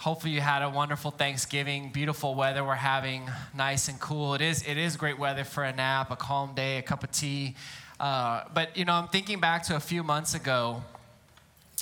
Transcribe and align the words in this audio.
Hopefully 0.00 0.32
you 0.32 0.40
had 0.40 0.62
a 0.62 0.70
wonderful 0.70 1.10
Thanksgiving. 1.10 1.90
Beautiful 1.90 2.36
weather 2.36 2.62
we're 2.62 2.76
having, 2.76 3.28
nice 3.52 3.88
and 3.88 3.98
cool. 3.98 4.34
It 4.34 4.40
is. 4.40 4.62
It 4.62 4.78
is 4.78 4.96
great 4.96 5.18
weather 5.18 5.42
for 5.42 5.64
a 5.64 5.72
nap, 5.72 6.12
a 6.12 6.16
calm 6.16 6.54
day, 6.54 6.78
a 6.78 6.82
cup 6.82 7.02
of 7.02 7.10
tea. 7.10 7.56
Uh, 7.98 8.44
but 8.54 8.76
you 8.76 8.84
know, 8.84 8.92
I'm 8.92 9.08
thinking 9.08 9.40
back 9.40 9.64
to 9.64 9.74
a 9.74 9.80
few 9.80 10.04
months 10.04 10.34
ago. 10.34 10.84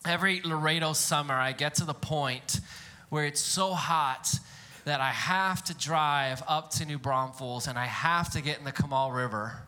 Every 0.07 0.41
Laredo 0.41 0.95
summer, 0.95 1.35
I 1.35 1.53
get 1.53 1.75
to 1.75 1.85
the 1.85 1.93
point 1.93 2.61
where 3.11 3.27
it's 3.27 3.41
so 3.41 3.75
hot 3.75 4.35
that 4.87 5.03
I 5.03 5.11
have 5.11 5.63
to 5.65 5.75
drive 5.75 6.43
up 6.49 6.71
to 6.71 6.87
New 6.87 6.99
Braunfels 6.99 7.67
and 7.67 7.79
I 7.79 7.85
have 7.85 8.33
to 8.33 8.41
get 8.41 8.59
in 8.59 8.65
the 8.65 8.73
Comal 8.73 9.15
River 9.15 9.61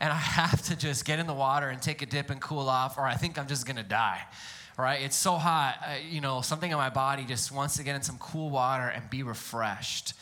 and 0.00 0.12
I 0.12 0.16
have 0.18 0.60
to 0.64 0.76
just 0.76 1.06
get 1.06 1.18
in 1.18 1.26
the 1.26 1.34
water 1.34 1.70
and 1.70 1.80
take 1.80 2.02
a 2.02 2.06
dip 2.06 2.28
and 2.28 2.42
cool 2.42 2.68
off, 2.68 2.98
or 2.98 3.06
I 3.06 3.14
think 3.14 3.38
I'm 3.38 3.46
just 3.46 3.66
gonna 3.66 3.82
die 3.82 4.20
right? 4.76 5.00
It's 5.02 5.16
so 5.16 5.34
hot, 5.34 5.76
uh, 5.82 5.94
you 6.08 6.20
know, 6.20 6.40
something 6.40 6.70
in 6.70 6.76
my 6.76 6.90
body 6.90 7.24
just 7.24 7.50
wants 7.50 7.76
to 7.76 7.82
get 7.82 7.96
in 7.96 8.02
some 8.02 8.18
cool 8.18 8.50
water 8.50 8.88
and 8.88 9.08
be 9.08 9.22
refreshed. 9.22 10.14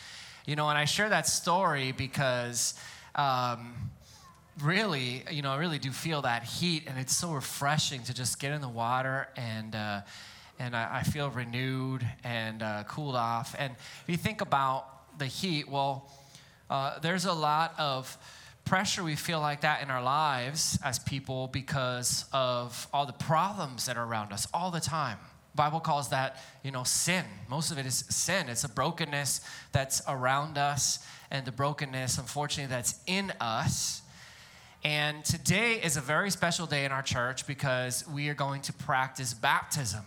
You 0.47 0.57
know, 0.57 0.69
and 0.69 0.79
I 0.79 0.85
share 0.85 1.09
that 1.09 1.27
story 1.27 1.93
because 1.93 2.75
um, 3.15 3.91
really, 4.63 5.25
you 5.31 5.43
know, 5.43 5.51
I 5.51 5.57
really 5.57 5.79
do 5.79 5.91
feel 5.91 6.23
that 6.23 6.45
heat, 6.45 6.85
and 6.87 6.99
it's 6.99 7.17
so 7.17 7.33
refreshing 7.33 8.03
to 8.05 8.15
just 8.15 8.39
get 8.39 8.53
in 8.53 8.61
the 8.61 8.69
water 8.69 9.29
and. 9.37 9.75
Uh, 9.75 10.01
and 10.57 10.77
I, 10.77 10.99
I, 10.99 11.03
feel 11.03 11.31
renewed 11.31 12.07
and 12.23 12.63
uh, 12.63 12.85
cooled 12.85 13.17
off. 13.17 13.57
And 13.59 13.73
if 13.73 14.05
you 14.07 14.17
think 14.17 14.41
about 14.41 15.19
the 15.19 15.27
heat, 15.27 15.69
well, 15.69 16.09
uh, 16.71 17.01
there's 17.01 17.25
a 17.25 17.33
lot 17.33 17.75
of 17.77 18.17
pressure 18.65 19.05
we 19.05 19.15
feel 19.15 19.41
like 19.41 19.61
that 19.61 19.83
in 19.83 19.91
our 19.91 20.03
lives 20.03 20.79
as 20.83 20.99
people 20.99 21.49
because 21.49 22.25
of 22.33 22.89
all 22.93 23.07
the 23.07 23.13
problems 23.13 23.87
that 23.87 23.97
are 23.97 24.05
around 24.05 24.33
us 24.33 24.49
all 24.55 24.71
the 24.71 24.81
time. 24.81 25.19
Bible 25.55 25.81
calls 25.81 26.09
that 26.09 26.39
you 26.63 26.71
know 26.71 26.83
sin. 26.83 27.25
Most 27.49 27.71
of 27.71 27.79
it 27.79 27.87
is 27.87 28.05
sin. 28.09 28.49
It's 28.49 28.65
a 28.65 28.69
brokenness 28.69 29.41
that's 29.73 30.03
around 30.09 30.59
us 30.59 31.07
and 31.31 31.47
the 31.47 31.53
brokenness 31.53 32.19
unfortunately 32.19 32.75
that's 32.75 32.99
in 33.07 33.33
us. 33.41 34.03
And 34.83 35.25
today 35.25 35.75
is 35.75 35.97
a 35.97 36.01
very 36.01 36.31
special 36.31 36.67
day 36.67 36.85
in 36.85 36.93
our 36.93 37.03
church 37.03 37.47
because 37.47 38.07
we 38.09 38.29
are 38.29 38.35
going 38.35 38.63
to 38.63 38.73
practice 38.73 39.33
baptism 39.33 40.05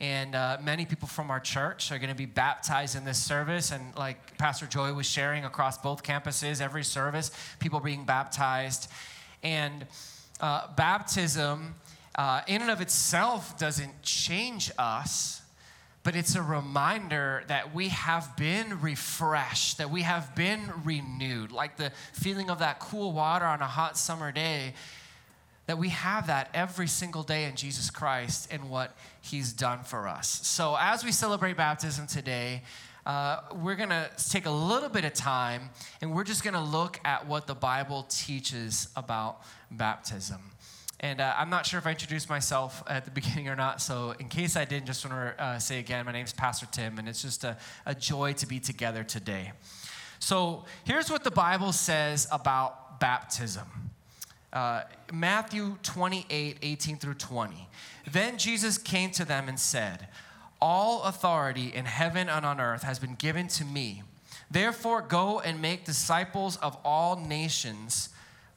and 0.00 0.34
uh, 0.34 0.56
many 0.62 0.86
people 0.86 1.06
from 1.06 1.30
our 1.30 1.40
church 1.40 1.92
are 1.92 1.98
going 1.98 2.10
to 2.10 2.16
be 2.16 2.26
baptized 2.26 2.96
in 2.96 3.04
this 3.04 3.22
service. 3.22 3.70
And 3.70 3.94
like 3.96 4.38
Pastor 4.38 4.66
Joy 4.66 4.94
was 4.94 5.06
sharing 5.06 5.44
across 5.44 5.76
both 5.76 6.02
campuses, 6.02 6.62
every 6.62 6.84
service, 6.84 7.30
people 7.58 7.80
being 7.80 8.04
baptized. 8.04 8.90
And 9.42 9.86
uh, 10.40 10.68
baptism, 10.74 11.74
uh, 12.14 12.40
in 12.46 12.62
and 12.62 12.70
of 12.70 12.80
itself, 12.80 13.58
doesn't 13.58 14.02
change 14.02 14.70
us, 14.78 15.42
but 16.02 16.16
it's 16.16 16.34
a 16.34 16.42
reminder 16.42 17.44
that 17.48 17.74
we 17.74 17.88
have 17.88 18.34
been 18.38 18.80
refreshed, 18.80 19.76
that 19.76 19.90
we 19.90 20.00
have 20.00 20.34
been 20.34 20.72
renewed. 20.82 21.52
Like 21.52 21.76
the 21.76 21.92
feeling 22.14 22.48
of 22.48 22.60
that 22.60 22.80
cool 22.80 23.12
water 23.12 23.44
on 23.44 23.60
a 23.60 23.66
hot 23.66 23.98
summer 23.98 24.32
day 24.32 24.72
that 25.70 25.78
we 25.78 25.90
have 25.90 26.26
that 26.26 26.50
every 26.52 26.88
single 26.88 27.22
day 27.22 27.44
in 27.44 27.54
Jesus 27.54 27.90
Christ 27.90 28.48
and 28.50 28.68
what 28.68 28.96
He's 29.20 29.52
done 29.52 29.84
for 29.84 30.08
us. 30.08 30.44
So, 30.44 30.76
as 30.76 31.04
we 31.04 31.12
celebrate 31.12 31.56
baptism 31.56 32.08
today, 32.08 32.62
uh, 33.06 33.42
we're 33.54 33.76
going 33.76 33.90
to 33.90 34.10
take 34.30 34.46
a 34.46 34.50
little 34.50 34.88
bit 34.88 35.04
of 35.04 35.12
time 35.12 35.70
and 36.00 36.12
we're 36.12 36.24
just 36.24 36.42
going 36.42 36.54
to 36.54 36.60
look 36.60 36.98
at 37.04 37.28
what 37.28 37.46
the 37.46 37.54
Bible 37.54 38.04
teaches 38.08 38.88
about 38.96 39.42
baptism. 39.70 40.40
And 40.98 41.20
uh, 41.20 41.34
I'm 41.38 41.50
not 41.50 41.66
sure 41.66 41.78
if 41.78 41.86
I 41.86 41.90
introduced 41.90 42.28
myself 42.28 42.82
at 42.88 43.04
the 43.04 43.10
beginning 43.20 43.48
or 43.48 43.54
not, 43.54 43.80
so 43.80 44.12
in 44.18 44.26
case 44.26 44.56
I 44.56 44.64
didn't, 44.64 44.86
just 44.86 45.08
want 45.08 45.36
to 45.38 45.40
uh, 45.40 45.58
say 45.60 45.78
again, 45.78 46.04
my 46.04 46.10
name's 46.10 46.32
Pastor 46.32 46.66
Tim, 46.72 46.98
and 46.98 47.08
it's 47.08 47.22
just 47.22 47.44
a, 47.44 47.56
a 47.86 47.94
joy 47.94 48.32
to 48.32 48.46
be 48.48 48.58
together 48.58 49.04
today. 49.04 49.52
So, 50.18 50.64
here's 50.82 51.12
what 51.12 51.22
the 51.22 51.30
Bible 51.30 51.70
says 51.70 52.26
about 52.32 52.98
baptism. 52.98 53.89
Uh, 54.52 54.82
Matthew 55.12 55.76
28, 55.82 56.58
18 56.62 56.96
through 56.98 57.14
20. 57.14 57.68
Then 58.10 58.38
Jesus 58.38 58.78
came 58.78 59.10
to 59.12 59.24
them 59.24 59.48
and 59.48 59.58
said, 59.58 60.08
All 60.60 61.02
authority 61.04 61.72
in 61.74 61.84
heaven 61.84 62.28
and 62.28 62.44
on 62.44 62.60
earth 62.60 62.82
has 62.82 62.98
been 62.98 63.14
given 63.14 63.48
to 63.48 63.64
me. 63.64 64.02
Therefore, 64.50 65.00
go 65.02 65.38
and 65.38 65.62
make 65.62 65.84
disciples 65.84 66.56
of 66.56 66.76
all 66.84 67.16
nations, 67.16 68.08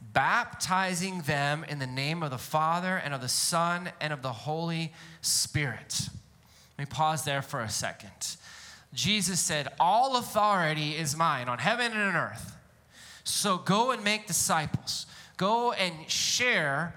baptizing 0.01 1.21
them 1.21 1.63
in 1.69 1.77
the 1.77 1.87
name 1.87 2.23
of 2.23 2.31
the 2.31 2.39
Father 2.39 2.97
and 2.97 3.13
of 3.13 3.21
the 3.21 3.29
Son 3.29 3.91
and 4.01 4.11
of 4.11 4.23
the 4.23 4.33
Holy 4.33 4.91
Spirit. 5.21 6.09
Let 6.77 6.89
me 6.89 6.91
pause 6.91 7.23
there 7.23 7.43
for 7.43 7.61
a 7.61 7.69
second. 7.69 8.37
Jesus 8.93 9.39
said, 9.39 9.67
All 9.79 10.17
authority 10.17 10.95
is 10.95 11.15
mine 11.15 11.47
on 11.47 11.59
heaven 11.59 11.91
and 11.91 12.01
on 12.01 12.15
earth. 12.15 12.57
So 13.23 13.57
go 13.57 13.91
and 13.91 14.03
make 14.03 14.27
disciples. 14.27 15.05
Go 15.43 15.73
and 15.73 16.09
share 16.09 16.95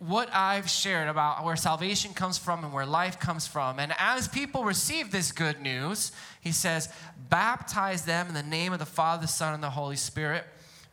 what 0.00 0.28
I've 0.34 0.68
shared 0.68 1.06
about 1.06 1.44
where 1.44 1.54
salvation 1.54 2.12
comes 2.12 2.36
from 2.36 2.64
and 2.64 2.72
where 2.72 2.84
life 2.84 3.20
comes 3.20 3.46
from. 3.46 3.78
And 3.78 3.94
as 4.00 4.26
people 4.26 4.64
receive 4.64 5.12
this 5.12 5.30
good 5.30 5.60
news, 5.60 6.10
he 6.40 6.50
says, 6.50 6.88
baptize 7.30 8.04
them 8.04 8.26
in 8.26 8.34
the 8.34 8.42
name 8.42 8.72
of 8.72 8.80
the 8.80 8.84
Father, 8.84 9.20
the 9.20 9.28
Son, 9.28 9.54
and 9.54 9.62
the 9.62 9.70
Holy 9.70 9.94
Spirit. 9.94 10.42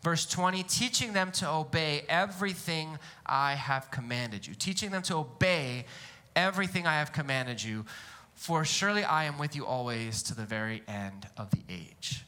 Verse 0.04 0.28
20, 0.28 0.62
teaching 0.62 1.14
them 1.14 1.32
to 1.32 1.50
obey 1.50 2.04
everything 2.08 3.00
I 3.26 3.56
have 3.56 3.90
commanded 3.90 4.46
you. 4.46 4.54
Teaching 4.54 4.92
them 4.92 5.02
to 5.02 5.16
obey 5.16 5.86
everything 6.36 6.86
I 6.86 7.00
have 7.00 7.12
commanded 7.12 7.64
you. 7.64 7.84
For 8.36 8.64
surely 8.64 9.04
I 9.04 9.24
am 9.24 9.40
with 9.40 9.56
you 9.56 9.66
always 9.66 10.22
to 10.22 10.36
the 10.36 10.46
very 10.46 10.84
end 10.88 11.26
of 11.36 11.50
the 11.50 11.64
age. 11.68 12.26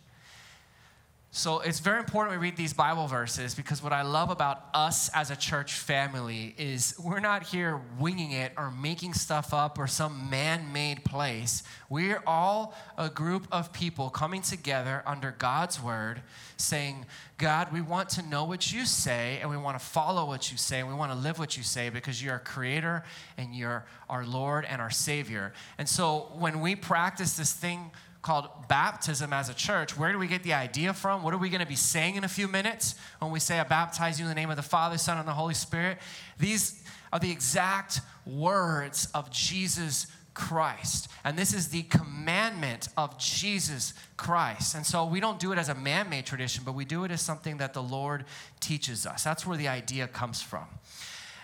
So 1.37 1.59
it's 1.59 1.81
very 1.81 1.99
important 1.99 2.31
we 2.31 2.43
read 2.43 2.57
these 2.57 2.73
Bible 2.73 3.05
verses 3.05 3.53
because 3.53 3.83
what 3.83 3.93
I 3.93 4.01
love 4.01 4.31
about 4.31 4.69
us 4.73 5.07
as 5.09 5.29
a 5.29 5.35
church 5.35 5.73
family 5.73 6.55
is 6.57 6.95
we're 6.97 7.19
not 7.19 7.43
here 7.43 7.79
winging 7.99 8.31
it 8.31 8.53
or 8.57 8.71
making 8.71 9.13
stuff 9.13 9.53
up 9.53 9.77
or 9.77 9.85
some 9.85 10.31
man 10.31 10.73
made 10.73 11.05
place. 11.05 11.61
We're 11.89 12.23
all 12.25 12.73
a 12.97 13.07
group 13.07 13.47
of 13.51 13.71
people 13.71 14.09
coming 14.09 14.41
together 14.41 15.03
under 15.05 15.29
God's 15.29 15.79
word 15.79 16.23
saying, 16.57 17.05
God, 17.37 17.71
we 17.71 17.81
want 17.81 18.09
to 18.09 18.23
know 18.23 18.45
what 18.45 18.73
you 18.73 18.87
say 18.87 19.37
and 19.39 19.47
we 19.47 19.57
want 19.57 19.79
to 19.79 19.85
follow 19.85 20.25
what 20.25 20.51
you 20.51 20.57
say 20.57 20.79
and 20.79 20.89
we 20.89 20.95
want 20.95 21.11
to 21.11 21.17
live 21.19 21.37
what 21.37 21.55
you 21.55 21.61
say 21.61 21.89
because 21.89 22.21
you're 22.21 22.33
our 22.33 22.39
creator 22.39 23.03
and 23.37 23.53
you're 23.53 23.85
our 24.09 24.25
Lord 24.25 24.65
and 24.65 24.81
our 24.81 24.89
Savior. 24.89 25.53
And 25.77 25.87
so 25.87 26.31
when 26.33 26.61
we 26.61 26.75
practice 26.75 27.37
this 27.37 27.53
thing, 27.53 27.91
called 28.21 28.49
baptism 28.67 29.31
as 29.31 29.49
a 29.49 29.53
church. 29.53 29.97
Where 29.97 30.11
do 30.11 30.19
we 30.19 30.27
get 30.27 30.43
the 30.43 30.53
idea 30.53 30.93
from? 30.93 31.23
What 31.23 31.33
are 31.33 31.37
we 31.37 31.49
going 31.49 31.61
to 31.61 31.67
be 31.67 31.75
saying 31.75 32.15
in 32.15 32.23
a 32.23 32.29
few 32.29 32.47
minutes 32.47 32.95
when 33.19 33.31
we 33.31 33.39
say, 33.39 33.59
I 33.59 33.63
baptize 33.63 34.19
you 34.19 34.25
in 34.25 34.29
the 34.29 34.35
name 34.35 34.49
of 34.49 34.55
the 34.55 34.63
Father, 34.63 34.97
Son, 34.97 35.17
and 35.17 35.27
the 35.27 35.33
Holy 35.33 35.53
Spirit? 35.53 35.97
These 36.39 36.83
are 37.13 37.19
the 37.19 37.31
exact 37.31 38.01
words 38.25 39.07
of 39.13 39.31
Jesus 39.31 40.07
Christ. 40.33 41.09
And 41.23 41.37
this 41.37 41.53
is 41.53 41.69
the 41.69 41.83
commandment 41.83 42.89
of 42.95 43.17
Jesus 43.17 43.93
Christ. 44.17 44.75
And 44.75 44.85
so 44.85 45.05
we 45.05 45.19
don't 45.19 45.39
do 45.39 45.51
it 45.51 45.57
as 45.57 45.69
a 45.69 45.75
man 45.75 46.09
made 46.09 46.25
tradition, 46.25 46.63
but 46.63 46.73
we 46.73 46.85
do 46.85 47.03
it 47.05 47.11
as 47.11 47.21
something 47.21 47.57
that 47.57 47.73
the 47.73 47.81
Lord 47.81 48.25
teaches 48.59 49.07
us. 49.07 49.23
That's 49.23 49.47
where 49.47 49.57
the 49.57 49.67
idea 49.67 50.07
comes 50.07 50.41
from. 50.41 50.65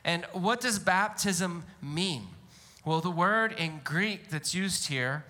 And 0.04 0.26
what 0.34 0.62
does 0.62 0.80
baptism 0.80 1.64
mean? 1.82 2.28
Well, 2.86 3.00
the 3.00 3.10
word 3.10 3.54
in 3.58 3.80
Greek 3.84 4.30
that's 4.30 4.54
used 4.54 4.90
here 4.90 5.24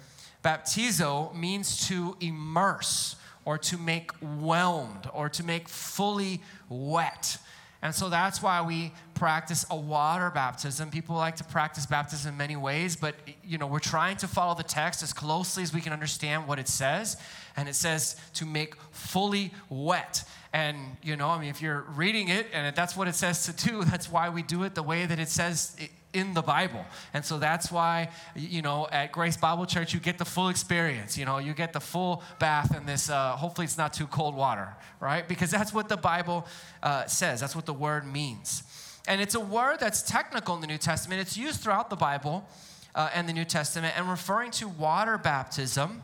Baptizo 0.44 1.34
means 1.34 1.88
to 1.88 2.18
immerse 2.20 3.16
or 3.46 3.58
to 3.58 3.78
make 3.78 4.12
whelmed 4.22 5.10
or 5.14 5.30
to 5.30 5.44
make 5.44 5.70
fully 5.70 6.42
wet. 6.70 7.38
And 7.82 7.94
so 7.94 8.10
that's 8.10 8.42
why 8.42 8.62
we 8.62 8.94
practice 9.14 9.66
a 9.70 9.76
water 9.76 10.30
baptism. 10.30 10.90
People 10.90 11.16
like 11.16 11.36
to 11.38 11.44
practice 11.44 11.86
baptism 11.86 12.32
in 12.32 12.38
many 12.38 12.56
ways, 12.56 12.96
but 12.96 13.16
you 13.44 13.58
know, 13.58 13.68
we're 13.68 13.80
trying 13.80 14.16
to 14.18 14.28
follow 14.28 14.56
the 14.56 14.64
text 14.64 15.04
as 15.04 15.12
closely 15.12 15.64
as 15.64 15.74
we 15.74 15.82
can 15.82 15.92
understand 15.92 16.48
what 16.48 16.60
it 16.60 16.70
says. 16.70 17.18
And 17.58 17.68
it 17.68 17.76
says 17.76 18.16
to 18.36 18.46
make 18.46 18.76
fully 18.92 19.52
wet. 19.70 20.24
And 20.54 20.78
you 21.02 21.18
know, 21.18 21.28
I 21.28 21.40
mean, 21.40 21.50
if 21.50 21.62
you're 21.62 21.82
reading 21.96 22.30
it 22.30 22.48
and 22.54 22.74
that's 22.74 22.96
what 22.96 23.10
it 23.10 23.16
says 23.16 23.46
to 23.48 23.68
do, 23.68 23.84
that's 23.86 24.10
why 24.10 24.30
we 24.30 24.44
do 24.44 24.64
it 24.64 24.76
the 24.76 24.84
way 24.84 25.06
that 25.06 25.20
it 25.20 25.30
says 25.30 25.76
in 26.14 26.34
the 26.34 26.42
Bible. 26.42 26.86
And 27.14 27.26
so 27.26 27.40
that's 27.40 27.72
why, 27.72 28.10
you 28.36 28.62
know, 28.62 28.88
at 28.92 29.12
Grace 29.12 29.36
Bible 29.36 29.66
Church, 29.66 29.94
you 29.94 30.00
get 30.00 30.18
the 30.18 30.26
full 30.26 30.50
experience. 30.50 31.18
You 31.18 31.26
know, 31.26 31.40
you 31.40 31.54
get 31.54 31.74
the 31.74 31.80
full 31.80 32.24
bath 32.40 32.76
in 32.76 32.86
this, 32.86 33.10
uh, 33.10 33.36
hopefully, 33.36 33.66
it's 33.66 33.78
not 33.78 33.94
too 33.94 34.08
cold 34.08 34.36
water, 34.36 34.76
right? 35.00 35.28
Because 35.28 35.52
that's 35.52 35.74
what 35.74 35.90
the 35.90 35.98
Bible 35.98 36.46
uh, 36.82 37.06
says, 37.06 37.42
that's 37.42 37.56
what 37.56 37.66
the 37.66 37.74
word 37.74 38.06
means. 38.06 38.64
And 39.08 39.20
it's 39.20 39.36
a 39.36 39.40
word 39.40 39.78
that's 39.80 40.02
technical 40.02 40.56
in 40.56 40.62
the 40.62 40.68
New 40.68 40.78
Testament, 40.78 41.20
it's 41.20 41.36
used 41.36 41.62
throughout 41.62 41.90
the 41.90 41.96
Bible 41.96 42.48
uh, 42.96 43.10
and 43.14 43.28
the 43.28 43.34
New 43.34 43.46
Testament, 43.46 43.98
and 43.98 44.10
referring 44.10 44.52
to 44.52 44.68
water 44.68 45.18
baptism. 45.18 46.04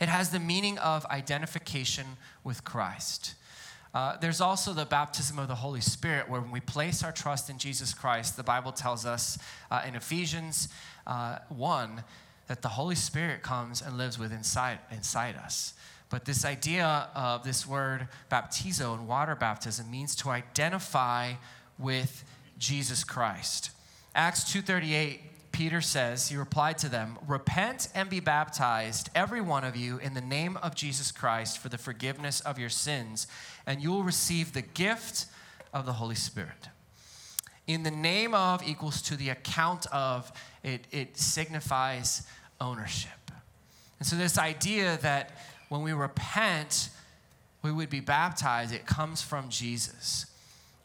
It 0.00 0.08
has 0.08 0.30
the 0.30 0.40
meaning 0.40 0.78
of 0.78 1.06
identification 1.06 2.06
with 2.42 2.64
Christ. 2.64 3.34
Uh, 3.94 4.16
there's 4.18 4.40
also 4.40 4.72
the 4.72 4.86
baptism 4.86 5.38
of 5.38 5.48
the 5.48 5.54
Holy 5.54 5.80
Spirit, 5.80 6.28
where 6.28 6.40
when 6.40 6.50
we 6.50 6.60
place 6.60 7.04
our 7.04 7.12
trust 7.12 7.50
in 7.50 7.58
Jesus 7.58 7.92
Christ, 7.92 8.36
the 8.36 8.42
Bible 8.42 8.72
tells 8.72 9.04
us 9.04 9.38
uh, 9.70 9.82
in 9.86 9.94
Ephesians 9.94 10.68
uh, 11.06 11.38
1 11.50 12.02
that 12.46 12.62
the 12.62 12.68
Holy 12.68 12.94
Spirit 12.94 13.42
comes 13.42 13.82
and 13.82 13.98
lives 13.98 14.18
with 14.18 14.32
inside, 14.32 14.78
inside 14.90 15.36
us. 15.36 15.74
But 16.08 16.24
this 16.24 16.44
idea 16.44 17.08
of 17.14 17.42
this 17.42 17.66
word 17.66 18.08
baptizo 18.30 18.94
and 18.94 19.08
water 19.08 19.34
baptism 19.34 19.90
means 19.90 20.14
to 20.16 20.28
identify 20.28 21.34
with 21.78 22.24
Jesus 22.58 23.02
Christ. 23.02 23.70
Acts 24.14 24.44
2:38 24.52 25.31
Peter 25.52 25.80
says, 25.80 26.28
he 26.28 26.36
replied 26.36 26.78
to 26.78 26.88
them, 26.88 27.18
Repent 27.26 27.88
and 27.94 28.08
be 28.08 28.20
baptized, 28.20 29.10
every 29.14 29.40
one 29.40 29.64
of 29.64 29.76
you, 29.76 29.98
in 29.98 30.14
the 30.14 30.20
name 30.20 30.56
of 30.56 30.74
Jesus 30.74 31.12
Christ 31.12 31.58
for 31.58 31.68
the 31.68 31.78
forgiveness 31.78 32.40
of 32.40 32.58
your 32.58 32.70
sins, 32.70 33.26
and 33.66 33.80
you 33.82 33.90
will 33.90 34.02
receive 34.02 34.52
the 34.52 34.62
gift 34.62 35.26
of 35.72 35.86
the 35.86 35.92
Holy 35.94 36.14
Spirit. 36.14 36.68
In 37.66 37.82
the 37.82 37.90
name 37.90 38.34
of 38.34 38.66
equals 38.66 39.02
to 39.02 39.16
the 39.16 39.28
account 39.28 39.86
of, 39.92 40.32
it, 40.64 40.86
it 40.90 41.16
signifies 41.16 42.26
ownership. 42.60 43.10
And 43.98 44.06
so, 44.06 44.16
this 44.16 44.36
idea 44.36 44.98
that 45.02 45.30
when 45.68 45.82
we 45.82 45.92
repent, 45.92 46.88
we 47.62 47.70
would 47.70 47.88
be 47.88 48.00
baptized, 48.00 48.74
it 48.74 48.84
comes 48.84 49.22
from 49.22 49.48
Jesus. 49.48 50.26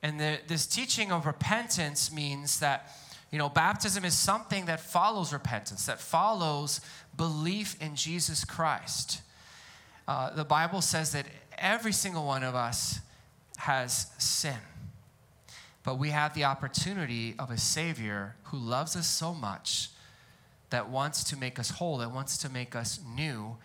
And 0.04 0.20
the, 0.20 0.40
this 0.48 0.68
teaching 0.68 1.12
of 1.12 1.26
repentance 1.26 2.12
means 2.12 2.60
that 2.60 2.96
you 3.32 3.38
know, 3.38 3.50
baptism 3.50 4.06
is 4.06 4.14
something 4.14 4.66
that 4.66 4.80
follows 4.80 5.34
repentance, 5.34 5.86
that 5.86 6.00
follows 6.00 6.82
belief 7.16 7.82
in 7.82 7.96
Jesus 7.96 8.46
Christ. 8.46 9.22
Uh, 10.08 10.34
the 10.34 10.46
Bible 10.46 10.82
says 10.82 11.12
that 11.12 11.26
every 11.58 11.92
single 11.92 12.26
one 12.26 12.44
of 12.44 12.56
us 12.56 13.00
has 13.58 14.08
sin. 14.18 14.58
But 15.84 16.00
we 16.00 16.10
have 16.10 16.34
the 16.34 16.46
opportunity 16.46 17.36
of 17.38 17.52
a 17.52 17.58
Savior 17.58 18.36
who 18.44 18.58
loves 18.58 18.96
us 18.96 19.08
so 19.08 19.34
much 19.34 19.90
that 20.70 20.90
wants 20.90 21.24
to 21.26 21.38
make 21.38 21.60
us 21.60 21.72
whole, 21.72 21.98
that 21.98 22.12
wants 22.12 22.38
to 22.40 22.50
make 22.50 22.76
us 22.76 23.00
new, 23.16 23.58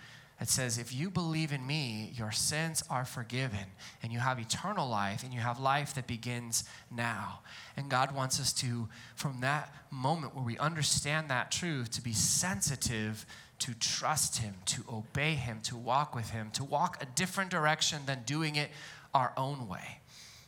it 0.43 0.49
says, 0.49 0.77
If 0.77 0.93
you 0.93 1.11
believe 1.11 1.53
in 1.53 1.67
me, 1.67 2.13
your 2.15 2.33
sins 2.33 2.83
are 2.91 3.05
forgiven, 3.05 3.67
and 4.03 4.13
you 4.13 4.19
have 4.19 4.39
eternal 4.39 4.89
life, 4.89 5.23
and 5.23 5.33
you 5.33 5.41
have 5.41 5.61
life 5.61 5.95
that 5.95 6.07
begins 6.07 6.65
now. 6.91 7.41
And 7.77 7.89
God 7.89 8.15
wants 8.15 8.41
us 8.41 8.53
to, 8.55 8.89
from 9.15 9.41
that 9.41 9.73
moment 9.91 10.35
where 10.35 10.45
we 10.45 10.59
understand 10.59 11.31
that 11.31 11.51
truth, 11.53 11.91
to 11.93 12.03
be 12.03 12.13
sensitive 12.13 13.25
to 13.61 13.75
trust 13.75 14.39
Him, 14.39 14.55
to 14.67 14.83
obey 14.93 15.35
Him, 15.35 15.61
to 15.63 15.77
walk 15.77 16.17
with 16.17 16.31
Him, 16.31 16.51
to 16.55 16.65
walk 16.65 17.01
a 17.01 17.07
different 17.07 17.51
direction 17.51 18.01
than 18.07 18.25
doing 18.25 18.57
it 18.57 18.71
our 19.15 19.33
own 19.37 19.69
way. 19.69 20.01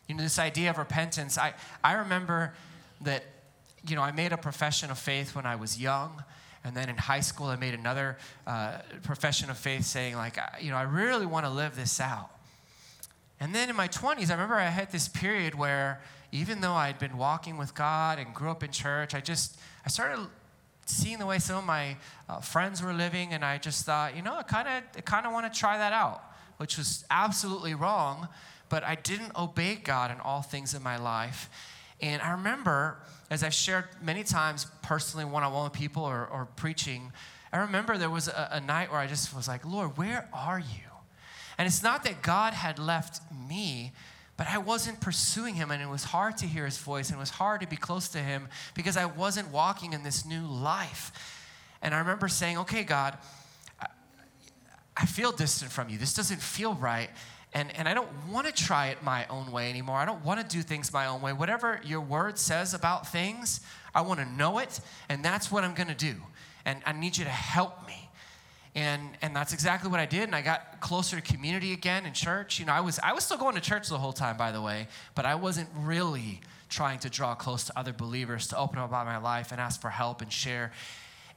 You 0.08 0.17
know, 0.17 0.25
this 0.25 0.40
idea 0.40 0.70
of 0.70 0.79
repentance, 0.79 1.38
I, 1.38 1.55
I 1.85 1.93
remember 1.93 2.55
that, 3.02 3.25
you 3.87 3.94
know, 3.94 4.02
I 4.02 4.11
made 4.11 4.32
a 4.32 4.37
profession 4.37 4.90
of 4.90 4.99
faith 4.99 5.37
when 5.37 5.47
I 5.47 5.55
was 5.55 5.81
young. 5.81 6.25
And 6.64 6.75
then 6.75 6.88
in 6.88 6.96
high 6.96 7.20
school, 7.20 7.46
I 7.49 7.56
made 7.56 7.75
another 7.75 8.16
uh, 8.46 8.78
profession 9.02 9.50
of 9.50 9.58
faith 9.58 9.84
saying, 9.84 10.16
like, 10.16 10.38
you 10.61 10.70
know, 10.70 10.76
I 10.76 10.82
really 10.82 11.26
want 11.26 11.44
to 11.44 11.50
live 11.50 11.76
this 11.76 12.00
out. 12.00 12.31
And 13.38 13.55
then 13.55 13.69
in 13.69 13.76
my 13.76 13.88
20s, 13.88 14.31
I 14.31 14.32
remember 14.32 14.55
I 14.55 14.69
had 14.69 14.90
this 14.90 15.06
period 15.06 15.55
where 15.55 16.00
even 16.32 16.62
though 16.62 16.72
I'd 16.72 16.99
been 16.99 17.19
walking 17.19 17.58
with 17.58 17.75
God 17.75 18.19
and 18.19 18.32
grew 18.34 18.50
up 18.50 18.64
in 18.64 18.70
church, 18.70 19.14
I 19.14 19.20
just, 19.20 19.58
I 19.84 19.88
started 19.88 20.26
seeing 20.87 21.19
the 21.19 21.26
way 21.26 21.38
some 21.38 21.58
of 21.58 21.64
my 21.64 21.96
uh, 22.28 22.40
friends 22.40 22.82
were 22.82 22.93
living, 22.93 23.32
and 23.32 23.44
I 23.44 23.58
just 23.58 23.84
thought, 23.84 24.16
you 24.16 24.22
know, 24.22 24.34
I 24.37 24.43
kind 24.43 24.66
of, 24.66 24.82
I 24.96 25.00
kind 25.02 25.26
of 25.26 25.32
want 25.32 25.52
to 25.52 25.58
try 25.58 25.78
that 25.78 25.93
out, 25.93 26.22
which 26.56 26.76
was 26.76 27.05
absolutely 27.11 27.75
wrong, 27.75 28.28
but 28.69 28.82
I 28.82 28.94
didn't 28.94 29.37
obey 29.37 29.76
God 29.76 30.11
in 30.11 30.19
all 30.20 30.43
things 30.43 30.75
in 30.75 30.82
my 30.82 30.96
life. 30.96 31.49
And 32.00 32.20
I 32.20 32.32
remember, 32.32 32.99
as 33.31 33.43
I've 33.43 33.55
shared 33.55 33.87
many 34.02 34.25
times 34.25 34.67
personally, 34.82 35.25
one 35.25 35.43
on 35.43 35.52
one 35.52 35.64
with 35.64 35.73
people 35.73 36.02
or, 36.02 36.26
or, 36.26 36.46
preaching, 36.56 37.12
I 37.52 37.58
remember 37.58 37.96
there 37.96 38.11
was 38.11 38.29
a, 38.29 38.49
a 38.52 38.61
night 38.61 38.91
where 38.91 39.00
I 39.00 39.06
just 39.06 39.35
was 39.35 39.49
like, 39.49 39.64
Lord, 39.64 39.96
where 39.96 40.29
are 40.32 40.58
you? 40.58 40.91
And 41.56 41.67
it's 41.67 41.82
not 41.82 42.05
that 42.05 42.23
God 42.23 42.52
had 42.52 42.79
left 42.79 43.20
me, 43.32 43.93
but 44.37 44.49
I 44.49 44.58
wasn't 44.58 45.00
pursuing 45.00 45.55
him, 45.55 45.70
and 45.70 45.81
it 45.81 45.88
was 45.88 46.05
hard 46.05 46.37
to 46.38 46.46
hear 46.46 46.64
his 46.64 46.79
voice, 46.79 47.11
and 47.11 47.17
it 47.17 47.20
was 47.20 47.31
hard 47.31 47.61
to 47.61 47.69
be 47.69 47.76
close 47.76 48.08
to 48.08 48.19
him 48.19 48.49
because 48.75 48.97
I 48.97 49.05
wasn't 49.05 49.52
walking 49.52 49.93
in 49.93 50.02
this 50.02 50.26
new 50.26 50.44
life. 50.44 51.12
And 51.81 51.94
I 51.94 51.99
remember 51.99 52.26
saying, 52.26 52.58
Okay, 52.58 52.82
God, 52.82 53.17
I 54.97 55.06
feel 55.06 55.32
distant 55.32 55.70
from 55.70 55.88
you. 55.88 55.99
This 55.99 56.14
doesn't 56.14 56.40
feel 56.40 56.75
right 56.75 57.11
and, 57.54 57.74
and 57.76 57.88
I 57.88 57.94
don't 57.94 58.08
want 58.30 58.46
to 58.46 58.52
try 58.52 58.88
it 58.88 59.02
my 59.02 59.26
own 59.28 59.52
way 59.52 59.70
anymore. 59.70 59.96
I 59.96 60.04
don't 60.04 60.24
want 60.24 60.40
to 60.40 60.56
do 60.56 60.62
things 60.62 60.92
my 60.92 61.06
own 61.06 61.22
way. 61.22 61.32
Whatever 61.32 61.80
your 61.84 62.00
word 62.00 62.36
says 62.36 62.74
about 62.74 63.06
things, 63.10 63.60
I 63.94 64.00
want 64.00 64.18
to 64.18 64.26
know 64.26 64.58
it, 64.58 64.80
and 65.08 65.24
that's 65.24 65.52
what 65.52 65.62
I'm 65.62 65.74
going 65.74 65.88
to 65.88 65.94
do. 65.94 66.14
And 66.64 66.82
I 66.84 66.92
need 66.92 67.16
you 67.16 67.24
to 67.24 67.30
help 67.30 67.86
me. 67.86 68.10
And, 68.74 69.10
and 69.22 69.36
that's 69.36 69.52
exactly 69.52 69.88
what 69.88 70.00
I 70.00 70.06
did. 70.06 70.24
And 70.24 70.34
I 70.34 70.42
got 70.42 70.80
closer 70.80 71.20
to 71.20 71.22
community 71.22 71.72
again 71.72 72.06
in 72.06 72.12
church. 72.12 72.58
You 72.58 72.66
know, 72.66 72.72
I 72.72 72.80
was, 72.80 72.98
I 72.98 73.12
was 73.12 73.22
still 73.22 73.36
going 73.36 73.54
to 73.54 73.60
church 73.60 73.88
the 73.88 73.98
whole 73.98 74.12
time, 74.12 74.36
by 74.36 74.50
the 74.50 74.60
way, 74.60 74.88
but 75.14 75.24
I 75.24 75.36
wasn't 75.36 75.68
really 75.76 76.40
trying 76.68 76.98
to 77.00 77.10
draw 77.10 77.36
close 77.36 77.64
to 77.64 77.78
other 77.78 77.92
believers, 77.92 78.48
to 78.48 78.58
open 78.58 78.80
up 78.80 78.88
about 78.88 79.06
my 79.06 79.18
life 79.18 79.52
and 79.52 79.60
ask 79.60 79.80
for 79.80 79.90
help 79.90 80.22
and 80.22 80.32
share. 80.32 80.72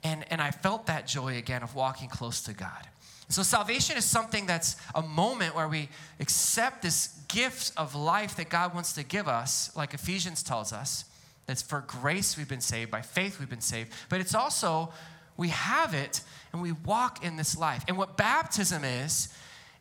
And, 0.04 0.26
and 0.32 0.42
I 0.42 0.50
felt 0.50 0.88
that 0.88 1.06
joy 1.06 1.38
again 1.38 1.62
of 1.62 1.76
walking 1.76 2.10
close 2.10 2.42
to 2.44 2.54
God. 2.54 2.88
So, 3.30 3.44
salvation 3.44 3.98
is 3.98 4.06
something 4.06 4.46
that's 4.46 4.78
a 4.96 5.02
moment 5.02 5.54
where 5.54 5.68
we 5.68 5.90
accept 6.20 6.82
this 6.82 7.08
gift 7.28 7.74
of 7.76 7.94
life 7.94 8.38
that 8.38 8.50
God 8.50 8.74
wants 8.74 8.94
to 8.94 9.04
give 9.04 9.28
us, 9.28 9.76
like 9.76 9.94
Ephesians 9.94 10.44
tells 10.44 10.72
us. 10.72 11.04
It's 11.50 11.62
for 11.62 11.82
grace 11.82 12.38
we've 12.38 12.48
been 12.48 12.62
saved, 12.62 12.92
by 12.92 13.02
faith 13.02 13.40
we've 13.40 13.50
been 13.50 13.62
saved. 13.62 13.92
But 14.10 14.22
it's 14.22 14.36
also, 14.36 14.92
we 15.36 15.50
have 15.50 15.94
it 15.94 16.22
and 16.52 16.62
we 16.62 16.72
walk 16.72 17.24
in 17.24 17.36
this 17.38 17.58
life. 17.58 17.84
And 17.88 17.98
what 17.98 18.18
baptism 18.18 18.84
is, 18.84 19.30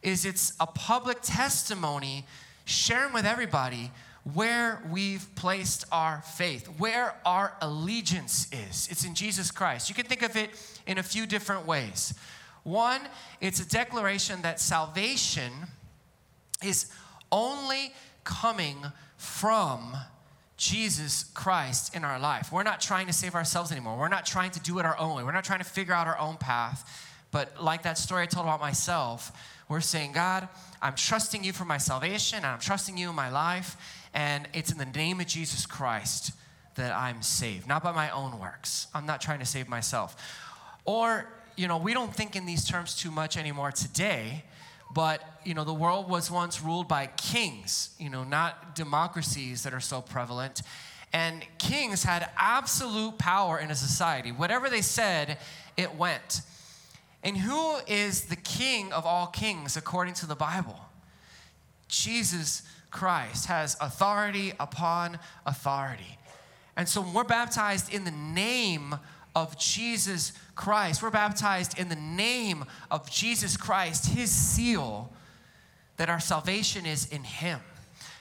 is 0.03 0.25
it's 0.25 0.53
a 0.61 0.67
public 0.67 1.19
testimony 1.23 2.25
sharing 2.65 3.13
with 3.13 3.27
everybody 3.27 3.91
where 4.35 4.83
we've 4.91 5.27
placed 5.37 5.85
our 5.93 6.21
faith, 6.23 6.67
where 6.79 7.15
our 7.25 7.55
allegiance 7.61 8.49
is. 8.53 8.89
It's 8.91 9.05
in 9.05 9.15
Jesus 9.15 9.53
Christ. 9.53 9.89
You 9.89 9.95
can 9.95 10.05
think 10.05 10.23
of 10.23 10.37
it 10.37 10.51
in 10.87 10.99
a 10.99 11.03
few 11.03 11.27
different 11.27 11.67
ways. 11.67 12.13
One, 12.67 13.01
it's 13.41 13.61
a 13.61 13.69
declaration 13.69 14.43
that 14.43 14.59
salvation 14.59 15.53
is 16.65 16.91
only 17.31 17.93
coming 18.25 18.77
from 19.17 19.95
Jesus 20.57 21.31
Christ 21.33 21.95
in 21.95 22.05
our 22.05 22.19
life. 22.19 22.51
We're 22.51 22.65
not 22.65 22.81
trying 22.81 23.07
to 23.07 23.13
save 23.13 23.37
ourselves 23.37 23.71
anymore. 23.71 23.97
We're 23.97 24.09
not 24.09 24.27
trying 24.27 24.51
to 24.51 24.59
do 24.59 24.81
it 24.81 24.85
our 24.85 24.99
own 24.99 25.17
way. 25.17 25.23
We're 25.23 25.31
not 25.31 25.45
trying 25.45 25.61
to 25.61 25.65
figure 25.65 25.95
out 25.95 26.09
our 26.09 26.19
own 26.19 26.39
path. 26.39 27.15
But 27.31 27.63
like 27.63 27.85
that 27.85 27.99
story 27.99 28.25
I 28.25 28.27
told 28.27 28.47
about 28.47 28.61
myself, 28.61 29.31
we're 29.69 29.81
saying, 29.81 30.11
God, 30.11 30.49
I'm 30.83 30.97
trusting 30.97 31.45
you 31.45 31.53
for 31.53 31.65
my 31.65 31.79
salvation, 31.79 32.39
and 32.39 32.47
I'm 32.47 32.59
trusting 32.59 32.99
you 32.99 33.11
in 33.11 33.15
my 33.15 33.29
life, 33.29 33.77
and 34.13 34.49
it's 34.53 34.73
in 34.73 34.79
the 34.79 34.87
name 34.87 35.21
of 35.21 35.29
Jesus 35.29 35.67
Christ 35.67 36.33
that 36.75 36.93
I'm 36.93 37.23
saved, 37.23 37.69
not 37.69 37.85
by 37.85 37.93
my 37.93 38.11
own 38.11 38.41
works. 38.41 38.89
I'm 38.93 39.07
not 39.07 39.21
trying 39.21 39.39
to 39.39 39.47
save 39.47 39.69
myself. 39.69 40.17
Or 40.85 41.29
you 41.57 41.69
know, 41.69 41.79
we 41.79 41.95
don't 41.95 42.15
think 42.15 42.37
in 42.37 42.47
these 42.47 42.65
terms 42.65 42.95
too 42.95 43.11
much 43.11 43.37
anymore 43.37 43.73
today, 43.73 44.45
but, 44.93 45.23
you 45.45 45.55
know, 45.55 45.65
the 45.65 45.75
world 45.75 46.09
was 46.09 46.31
once 46.31 46.63
ruled 46.63 46.87
by 46.87 47.07
kings, 47.07 47.91
you 47.99 48.09
know, 48.09 48.25
not 48.25 48.75
democracies 48.75 49.63
that 49.65 49.75
are 49.75 49.81
so 49.81 50.01
prevalent. 50.01 50.63
And 51.13 51.45
kings 51.59 52.05
had 52.05 52.29
absolute 52.37 53.19
power 53.19 53.59
in 53.59 53.71
a 53.71 53.75
society. 53.75 54.33
Whatever 54.33 54.69
they 54.69 54.83
said, 54.83 55.39
it 55.77 55.97
went. 55.97 56.43
And 57.23 57.37
who 57.37 57.77
is 57.87 58.27
the 58.27 58.37
king 58.37 58.93
of 58.93 59.05
all 59.05 59.27
kings 59.27 59.77
according 59.77 60.15
to 60.15 60.27
the 60.27 60.37
Bible? 60.37 60.79
Jesus 61.89 62.63
Christ 62.91 63.47
has 63.47 63.77
authority 63.81 64.53
upon 64.61 65.19
authority. 65.45 66.19
And 66.77 66.89
so 66.89 67.01
when 67.01 67.15
we're 67.15 67.25
baptized 67.25 67.93
in 67.93 68.05
the 68.05 68.11
name 68.11 68.97
of 69.37 69.59
Jesus 69.59 70.33
Christ. 70.55 71.03
We're 71.03 71.11
baptized 71.11 71.79
in 71.79 71.91
the 71.91 71.95
name 71.95 72.65
of 72.91 73.09
Jesus 73.11 73.59
Christ, 73.59 74.07
his 74.07 74.31
seal 74.31 75.13
that 75.99 76.09
our 76.09 76.21
salvation 76.21 76.87
is 76.87 77.07
in 77.13 77.23
him. 77.23 77.61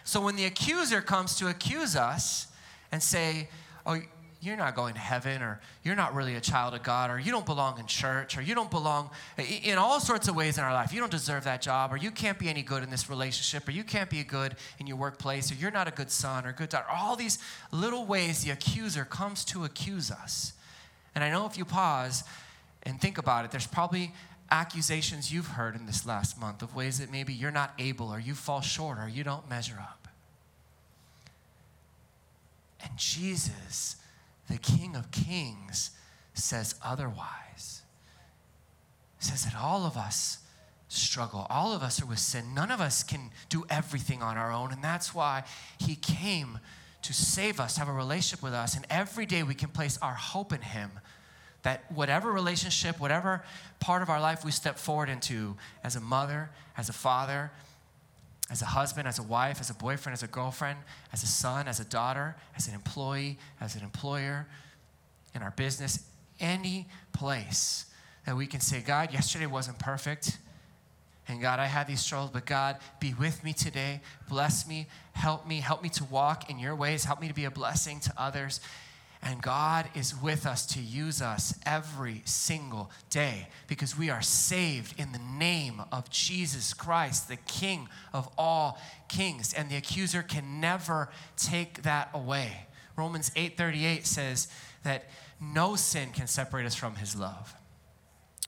So 0.03 0.19
when 0.19 0.36
the 0.36 0.43
accuser 0.43 1.01
comes 1.01 1.38
to 1.38 1.48
accuse 1.48 1.95
us 1.95 2.48
and 2.91 3.01
say, 3.01 3.48
Oh, 3.86 4.01
you're 4.41 4.57
not 4.57 4.75
going 4.75 4.93
to 4.95 5.00
heaven, 5.00 5.41
or 5.41 5.62
you're 5.84 5.95
not 5.95 6.13
really 6.13 6.36
a 6.36 6.41
child 6.41 6.74
of 6.74 6.84
God, 6.84 7.10
or 7.10 7.17
you 7.17 7.31
don't 7.31 7.45
belong 7.45 7.79
in 7.79 7.86
church, 7.86 8.38
or 8.38 8.41
you 8.41 8.53
don't 8.53 8.69
belong 8.69 9.10
in 9.38 9.77
all 9.77 10.00
sorts 10.00 10.27
of 10.27 10.36
ways 10.36 10.57
in 10.57 10.63
our 10.63 10.74
life. 10.74 10.91
You 10.91 11.00
don't 11.00 11.12
deserve 11.12 11.45
that 11.45 11.62
job, 11.62 11.93
or 11.93 11.98
you 11.98 12.12
can't 12.12 12.38
be 12.38 12.50
any 12.50 12.62
good 12.62 12.84
in 12.84 12.89
this 12.89 13.10
relationship, 13.10 13.67
or 13.67 13.72
you 13.72 13.84
can't 13.84 14.10
be 14.10 14.22
good 14.24 14.55
in 14.79 14.86
your 14.86 14.98
workplace, 14.98 15.50
or 15.51 15.55
you're 15.55 15.72
not 15.72 15.88
a 15.88 15.91
good 15.91 16.12
son 16.12 16.45
or 16.45 16.51
good 16.51 16.69
daughter. 16.69 16.88
All 16.91 17.15
these 17.15 17.39
little 17.72 18.05
ways 18.05 18.43
the 18.43 18.51
accuser 18.51 19.05
comes 19.05 19.45
to 19.45 19.63
accuse 19.63 20.12
us. 20.12 20.51
And 21.15 21.24
I 21.24 21.31
know 21.31 21.45
if 21.45 21.57
you 21.57 21.65
pause 21.65 22.24
and 22.84 23.00
think 23.00 23.17
about 23.17 23.45
it, 23.45 23.51
there's 23.51 23.65
probably 23.65 24.13
accusations 24.51 25.34
you've 25.34 25.48
heard 25.48 25.75
in 25.75 25.86
this 25.86 26.05
last 26.05 26.39
month 26.39 26.62
of 26.62 26.75
ways 26.75 27.00
that 27.00 27.12
maybe 27.12 27.34
you're 27.34 27.51
not 27.51 27.74
able 27.79 28.10
or 28.10 28.19
you 28.19 28.36
fall 28.36 28.62
short 28.62 29.00
or 29.00 29.07
you 29.07 29.24
don't 29.24 29.50
measure 29.50 29.77
up. 29.79 30.07
And 32.84 32.95
Jesus, 32.98 33.95
the 34.50 34.57
King 34.57 34.95
of 34.95 35.10
Kings, 35.10 35.91
says 36.34 36.75
otherwise. 36.84 37.81
says 39.19 39.45
that 39.45 39.55
all 39.55 39.86
of 39.86 39.98
us 39.98 40.39
struggle. 40.88 41.48
All 41.50 41.74
of 41.74 41.81
us 41.81 42.01
are 42.01 42.05
with 42.05 42.19
sin. 42.19 42.53
None 42.53 42.69
of 42.69 42.79
us 42.79 43.01
can 43.01 43.31
do 43.50 43.65
everything 43.69 44.22
on 44.22 44.38
our 44.38 44.51
own. 44.51 44.72
And 44.72 44.84
that's 44.84 45.15
why 45.15 45.43
He 45.79 45.95
came 45.95 46.60
to 47.05 47.13
save 47.13 47.59
us, 47.59 47.77
have 47.77 47.88
a 47.88 47.93
relationship 47.93 48.43
with 48.43 48.53
us. 48.53 48.75
And 48.75 48.85
every 48.89 49.25
day 49.25 49.43
we 49.43 49.55
can 49.55 49.69
place 49.69 49.97
our 50.01 50.13
hope 50.13 50.53
in 50.53 50.62
Him. 50.62 50.91
That 51.63 51.91
whatever 51.91 52.31
relationship, 52.31 53.00
whatever 53.00 53.43
part 53.79 54.01
of 54.01 54.09
our 54.09 54.21
life 54.21 54.45
we 54.45 54.51
step 54.51 54.77
forward 54.77 55.09
into, 55.09 55.55
as 55.83 55.95
a 55.95 56.01
mother, 56.01 56.51
as 56.77 56.89
a 56.89 56.93
father, 56.93 57.51
as 58.51 58.62
a 58.62 58.65
husband, 58.65 59.07
as 59.07 59.17
a 59.17 59.24
wife, 59.24 59.59
as 59.59 59.69
a 59.69 59.74
boyfriend, 59.74 60.13
as 60.13 60.21
a 60.21 60.27
girlfriend, 60.27 60.77
as 61.12 61.24
a 61.24 61.27
son, 61.27 61.67
as 61.67 61.79
a 61.79 61.85
daughter, 61.85 62.35
as 62.55 62.67
an 62.67 62.75
employee, 62.75 63.38
as 63.59 63.75
an 63.75 63.83
employer, 63.83 64.45
in 65.33 65.41
our 65.41 65.51
business, 65.51 66.05
any 66.39 66.88
place 67.12 67.85
that 68.25 68.35
we 68.35 68.47
can 68.47 68.59
say, 68.59 68.81
God, 68.81 69.12
yesterday 69.12 69.45
wasn't 69.45 69.77
perfect. 69.79 70.38
And 71.27 71.41
God, 71.41 71.60
I 71.60 71.65
have 71.65 71.88
these 71.88 72.01
struggles, 72.01 72.32
but 72.32 72.46
God, 72.46 72.77
be 73.00 73.13
with 73.13 73.44
me 73.44 73.53
today. 73.53 74.01
Bless 74.29 74.67
me, 74.67 74.88
help 75.13 75.48
me, 75.48 75.60
help 75.60 75.82
me 75.82 75.89
to 75.89 76.03
walk 76.03 76.50
in 76.50 76.60
your 76.60 76.75
ways, 76.75 77.05
help 77.05 77.20
me 77.20 77.27
to 77.27 77.34
be 77.34 77.46
a 77.46 77.51
blessing 77.51 78.00
to 78.01 78.13
others. 78.17 78.60
And 79.24 79.41
God 79.41 79.89
is 79.96 80.15
with 80.15 80.46
us 80.46 80.67
to 80.67 80.79
use 80.79 81.20
us 81.20 81.58
every 81.65 82.22
single 82.25 82.91
day 83.10 83.48
because 83.65 83.98
we 83.98 84.12
are 84.12 84.22
saved 84.22 85.00
in 85.00 85.13
the 85.13 85.20
name 85.20 85.82
of 85.91 86.12
Jesus 86.12 86.75
Christ, 86.75 87.27
the 87.27 87.38
King 87.38 87.89
of 88.13 88.29
all 88.38 88.79
kings. 89.08 89.51
And 89.51 89.67
the 89.67 89.77
accuser 89.77 90.22
can 90.22 90.62
never 90.62 91.10
take 91.38 91.82
that 91.82 92.10
away. 92.13 92.67
Romans 92.96 93.32
8:38 93.36 94.05
says 94.05 94.48
that 94.84 95.10
no 95.41 95.75
sin 95.75 96.12
can 96.12 96.27
separate 96.27 96.67
us 96.67 96.75
from 96.75 96.96
his 96.96 97.15
love. 97.15 97.55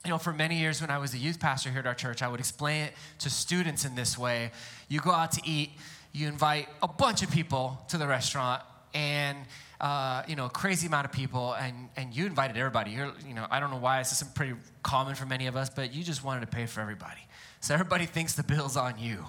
You 0.08 0.14
know, 0.14 0.18
for 0.18 0.32
many 0.32 0.58
years 0.58 0.80
when 0.80 0.88
I 0.88 0.96
was 0.96 1.12
a 1.12 1.18
youth 1.18 1.38
pastor 1.38 1.68
here 1.68 1.80
at 1.80 1.86
our 1.86 1.92
church, 1.92 2.22
I 2.22 2.28
would 2.28 2.40
explain 2.40 2.84
it 2.84 2.94
to 3.18 3.28
students 3.28 3.84
in 3.84 3.94
this 3.94 4.16
way. 4.16 4.52
You 4.88 5.00
go 5.00 5.10
out 5.10 5.32
to 5.32 5.42
eat, 5.44 5.72
you 6.14 6.28
invite 6.28 6.66
a 6.82 6.88
bunch 6.88 7.22
of 7.22 7.30
people 7.30 7.78
to 7.88 7.98
the 7.98 8.06
restaurant, 8.06 8.62
and 8.94 9.36
uh, 9.82 10.22
you 10.26 10.34
know, 10.34 10.46
a 10.46 10.48
crazy 10.48 10.86
amount 10.86 11.04
of 11.04 11.12
people, 11.12 11.52
and, 11.52 11.90
and 11.94 12.16
you 12.16 12.24
invited 12.24 12.56
everybody. 12.56 12.92
You're, 12.92 13.12
you 13.26 13.34
know, 13.34 13.46
I 13.50 13.60
don't 13.60 13.70
know 13.70 13.76
why 13.76 13.98
this 13.98 14.12
isn't 14.12 14.34
pretty 14.34 14.54
common 14.82 15.14
for 15.14 15.26
many 15.26 15.46
of 15.46 15.56
us, 15.56 15.68
but 15.68 15.92
you 15.92 16.02
just 16.02 16.24
wanted 16.24 16.40
to 16.40 16.46
pay 16.46 16.64
for 16.64 16.80
everybody. 16.80 17.20
So 17.60 17.74
everybody 17.74 18.06
thinks 18.16 18.32
the 18.32 18.42
bill's 18.42 18.78
on 18.78 18.98
you. 18.98 19.26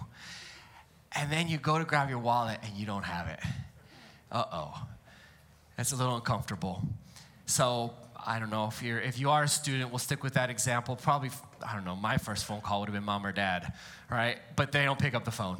And 1.12 1.29
then 1.29 1.50
you 1.50 1.57
go 1.57 1.77
to 1.77 1.83
grab 1.83 2.09
your 2.09 2.19
wallet 2.19 2.59
and 2.63 2.74
you 2.77 2.86
don't 2.86 3.03
have 3.03 3.27
it. 3.27 3.39
Uh 4.31 4.45
oh. 4.50 4.88
That's 5.75 5.91
a 5.91 5.98
little 5.98 6.15
uncomfortable. 6.15 6.81
So 7.48 7.91
I 8.26 8.40
don't 8.40 8.50
know 8.50 8.68
if 8.68 8.82
you're 8.84 9.00
if 9.00 9.20
you 9.20 9.30
are 9.30 9.44
a 9.44 9.48
student, 9.48 9.92
we'll 9.92 10.00
stick 10.00 10.24
with 10.24 10.34
that 10.34 10.50
example. 10.50 10.96
Probably 10.96 11.32
I 11.66 11.76
don't 11.76 11.86
know. 11.86 11.96
My 11.96 12.18
first 12.18 12.46
phone 12.46 12.62
call 12.62 12.82
would 12.82 12.90
have 12.90 12.96
been 12.96 13.04
mom 13.04 13.26
or 13.26 13.32
dad, 13.32 13.74
right? 14.10 14.38
But 14.56 14.72
they 14.72 14.84
don't 14.86 15.00
pick 15.00 15.14
up 15.14 15.26
the 15.26 15.32
phone. 15.32 15.58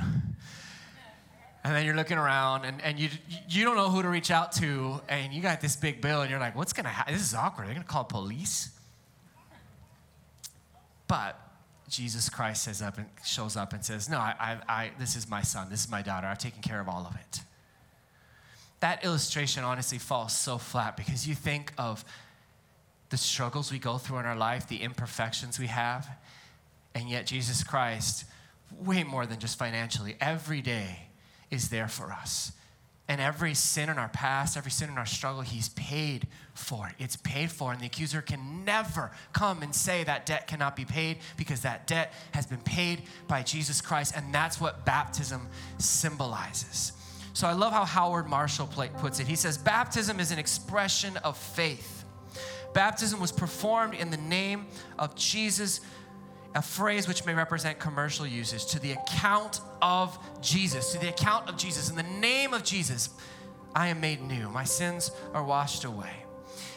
And 1.64 1.76
then 1.76 1.86
you're 1.86 1.96
looking 1.96 2.18
around 2.18 2.64
and, 2.64 2.82
and 2.82 2.98
you, 2.98 3.10
you 3.50 3.66
don't 3.66 3.76
know 3.76 3.90
who 3.90 4.02
to 4.02 4.08
reach 4.08 4.32
out 4.32 4.54
to, 4.54 5.02
and 5.10 5.34
you 5.34 5.42
got 5.42 5.60
this 5.60 5.76
big 5.76 6.00
bill, 6.00 6.22
and 6.22 6.30
you're 6.32 6.40
like, 6.40 6.56
what's 6.56 6.72
gonna 6.72 6.88
happen? 6.88 7.14
This 7.14 7.22
is 7.22 7.34
awkward. 7.34 7.68
They're 7.68 7.74
gonna 7.74 7.86
call 7.86 8.06
police. 8.06 8.72
But 11.08 11.38
Jesus 11.90 12.30
Christ 12.30 12.64
says 12.64 12.82
up 12.82 12.98
and 12.98 13.08
shows 13.26 13.58
up 13.58 13.74
and 13.74 13.84
says, 13.84 14.08
No, 14.08 14.18
I, 14.18 14.36
I, 14.40 14.74
I, 14.74 14.92
this 15.00 15.16
is 15.16 15.28
my 15.28 15.42
son, 15.42 15.70
this 15.70 15.84
is 15.84 15.90
my 15.90 16.02
daughter. 16.02 16.28
I've 16.28 16.38
taken 16.38 16.62
care 16.62 16.80
of 16.80 16.88
all 16.88 17.06
of 17.06 17.16
it. 17.16 17.42
That 18.80 19.04
illustration 19.04 19.64
honestly 19.64 19.98
falls 19.98 20.32
so 20.32 20.58
flat 20.58 20.96
because 20.96 21.28
you 21.28 21.36
think 21.36 21.74
of 21.78 22.06
the 23.10 23.18
struggles 23.18 23.72
we 23.72 23.80
go 23.80 23.98
through 23.98 24.20
in 24.20 24.26
our 24.26 24.36
life, 24.36 24.68
the 24.68 24.82
imperfections 24.82 25.60
we 25.60 25.68
have, 25.68 26.08
and 26.94 27.10
yet 27.10 27.26
Jesus 27.26 27.64
Christ, 27.64 28.26
way 28.84 29.04
more 29.04 29.26
than 29.26 29.40
just 29.40 29.58
financially, 29.58 30.16
every 30.22 30.62
day 30.62 31.08
is 31.50 31.70
there 31.70 31.88
for 31.88 32.12
us. 32.12 32.52
And 33.08 33.20
every 33.20 33.56
sin 33.56 33.90
in 33.90 33.98
our 33.98 34.10
past, 34.10 34.56
every 34.56 34.70
sin 34.70 34.88
in 34.88 35.00
our 35.00 35.06
struggle, 35.06 35.42
He's 35.42 35.70
paid 35.70 36.28
for. 36.54 36.92
It's 37.00 37.16
paid 37.16 37.52
for. 37.52 37.72
And 37.72 37.82
the 37.82 37.88
accuser 37.88 38.22
can 38.22 38.64
never 38.64 39.10
come 39.34 39.64
and 39.64 39.74
say 39.74 40.04
that 40.04 40.28
debt 40.28 40.46
cannot 40.46 40.76
be 40.76 40.86
paid 40.86 41.18
because 41.36 41.62
that 41.62 41.88
debt 41.88 42.14
has 42.34 42.46
been 42.46 42.62
paid 42.62 43.02
by 43.28 43.42
Jesus 43.42 43.82
Christ. 43.82 44.14
And 44.16 44.32
that's 44.32 44.62
what 44.62 44.86
baptism 44.86 45.48
symbolizes. 45.80 46.92
So 47.34 47.48
I 47.48 47.54
love 47.54 47.74
how 47.74 47.86
Howard 47.86 48.28
Marshall 48.28 48.68
puts 48.68 49.20
it. 49.20 49.26
He 49.26 49.36
says, 49.36 49.58
Baptism 49.58 50.20
is 50.20 50.32
an 50.32 50.38
expression 50.38 51.18
of 51.18 51.36
faith. 51.36 51.99
Baptism 52.74 53.20
was 53.20 53.32
performed 53.32 53.94
in 53.94 54.12
the 54.12 54.18
name 54.18 54.68
of 54.98 55.16
Jesus 55.16 55.82
a 56.56 56.62
phrase 56.62 57.08
which 57.08 57.26
may 57.26 57.34
represent 57.34 57.80
commercial 57.80 58.26
usage 58.26 58.66
to 58.68 58.80
the 58.80 58.94
account 58.94 59.62
of 59.82 60.18
Jesus, 60.42 60.92
to 60.94 61.00
the 61.00 61.10
account 61.10 61.48
of 61.48 61.58
Jesus. 61.58 61.90
In 61.90 61.96
the 61.96 62.04
name 62.04 62.54
of 62.54 62.64
Jesus, 62.64 63.10
I 63.76 63.88
am 63.88 64.02
made 64.02 64.22
new. 64.22 64.50
My 64.50 64.64
sins 64.64 65.12
are 65.34 65.44
washed 65.44 65.84
away. 65.84 66.26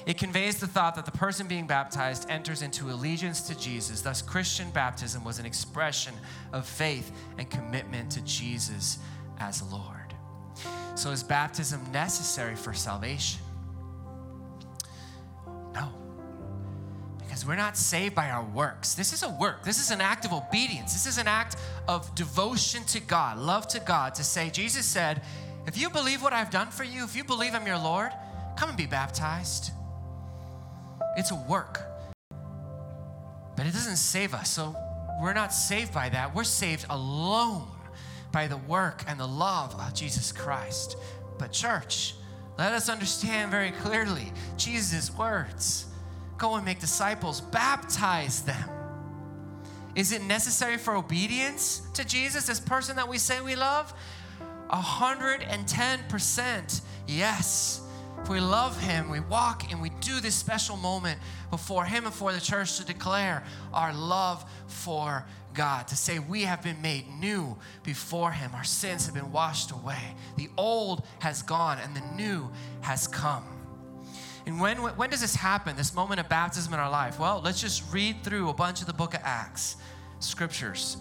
It 0.04 0.18
conveys 0.18 0.58
the 0.58 0.66
thought 0.66 0.96
that 0.96 1.06
the 1.06 1.12
person 1.12 1.46
being 1.46 1.66
baptized 1.66 2.28
enters 2.28 2.62
into 2.62 2.90
allegiance 2.90 3.42
to 3.42 3.58
Jesus. 3.58 4.02
Thus, 4.02 4.20
Christian 4.20 4.70
baptism 4.70 5.24
was 5.24 5.38
an 5.38 5.46
expression 5.46 6.14
of 6.52 6.66
faith 6.66 7.12
and 7.38 7.48
commitment 7.48 8.10
to 8.12 8.20
Jesus 8.22 8.98
as 9.38 9.62
Lord. 9.72 10.14
So, 10.96 11.10
is 11.10 11.22
baptism 11.22 11.80
necessary 11.92 12.56
for 12.56 12.74
salvation? 12.74 13.40
We're 17.46 17.56
not 17.56 17.76
saved 17.76 18.14
by 18.14 18.30
our 18.30 18.44
works. 18.44 18.94
This 18.94 19.12
is 19.12 19.22
a 19.22 19.30
work. 19.30 19.64
This 19.64 19.80
is 19.80 19.90
an 19.90 20.00
act 20.00 20.24
of 20.24 20.32
obedience. 20.32 20.92
This 20.92 21.06
is 21.06 21.18
an 21.18 21.26
act 21.26 21.56
of 21.88 22.14
devotion 22.14 22.84
to 22.84 23.00
God, 23.00 23.38
love 23.38 23.66
to 23.68 23.80
God, 23.80 24.14
to 24.16 24.24
say, 24.24 24.50
Jesus 24.50 24.86
said, 24.86 25.22
if 25.66 25.78
you 25.78 25.90
believe 25.90 26.22
what 26.22 26.32
I've 26.32 26.50
done 26.50 26.68
for 26.68 26.84
you, 26.84 27.04
if 27.04 27.14
you 27.14 27.24
believe 27.24 27.54
I'm 27.54 27.66
your 27.66 27.78
Lord, 27.78 28.10
come 28.56 28.68
and 28.68 28.78
be 28.78 28.86
baptized. 28.86 29.70
It's 31.16 31.30
a 31.30 31.36
work, 31.48 31.80
but 33.56 33.66
it 33.66 33.72
doesn't 33.72 33.96
save 33.96 34.34
us. 34.34 34.50
So 34.50 34.74
we're 35.20 35.32
not 35.32 35.52
saved 35.52 35.92
by 35.92 36.08
that. 36.08 36.34
We're 36.34 36.44
saved 36.44 36.86
alone 36.90 37.68
by 38.32 38.48
the 38.48 38.56
work 38.56 39.04
and 39.06 39.20
the 39.20 39.28
love 39.28 39.74
of 39.78 39.94
Jesus 39.94 40.32
Christ. 40.32 40.96
But, 41.38 41.52
church, 41.52 42.14
let 42.58 42.72
us 42.72 42.88
understand 42.88 43.50
very 43.50 43.70
clearly 43.70 44.32
Jesus' 44.56 45.14
words 45.14 45.86
Go 46.42 46.56
and 46.56 46.64
make 46.64 46.80
disciples, 46.80 47.40
baptize 47.40 48.42
them. 48.42 48.68
Is 49.94 50.10
it 50.10 50.24
necessary 50.24 50.76
for 50.76 50.96
obedience 50.96 51.82
to 51.94 52.04
Jesus, 52.04 52.46
this 52.46 52.58
person 52.58 52.96
that 52.96 53.08
we 53.08 53.18
say 53.18 53.40
we 53.40 53.54
love? 53.54 53.94
110% 54.68 56.80
yes. 57.06 57.80
If 58.20 58.28
we 58.28 58.40
love 58.40 58.82
Him, 58.82 59.08
we 59.08 59.20
walk 59.20 59.70
and 59.70 59.80
we 59.80 59.90
do 60.00 60.18
this 60.18 60.34
special 60.34 60.76
moment 60.76 61.20
before 61.50 61.84
Him 61.84 62.06
and 62.06 62.14
for 62.14 62.32
the 62.32 62.40
church 62.40 62.76
to 62.78 62.84
declare 62.84 63.44
our 63.72 63.94
love 63.94 64.44
for 64.66 65.24
God, 65.54 65.86
to 65.88 65.96
say 65.96 66.18
we 66.18 66.42
have 66.42 66.60
been 66.60 66.82
made 66.82 67.04
new 67.20 67.56
before 67.84 68.32
Him. 68.32 68.50
Our 68.52 68.64
sins 68.64 69.06
have 69.06 69.14
been 69.14 69.30
washed 69.30 69.70
away. 69.70 70.16
The 70.36 70.50
old 70.56 71.04
has 71.20 71.42
gone 71.42 71.78
and 71.78 71.94
the 71.94 72.02
new 72.16 72.50
has 72.80 73.06
come. 73.06 73.61
And 74.46 74.60
when, 74.60 74.78
when 74.78 75.10
does 75.10 75.20
this 75.20 75.36
happen, 75.36 75.76
this 75.76 75.94
moment 75.94 76.20
of 76.20 76.28
baptism 76.28 76.72
in 76.74 76.80
our 76.80 76.90
life? 76.90 77.18
Well, 77.18 77.40
let's 77.44 77.60
just 77.60 77.92
read 77.92 78.24
through 78.24 78.48
a 78.48 78.54
bunch 78.54 78.80
of 78.80 78.86
the 78.86 78.92
book 78.92 79.14
of 79.14 79.20
Acts, 79.22 79.76
scriptures. 80.18 80.96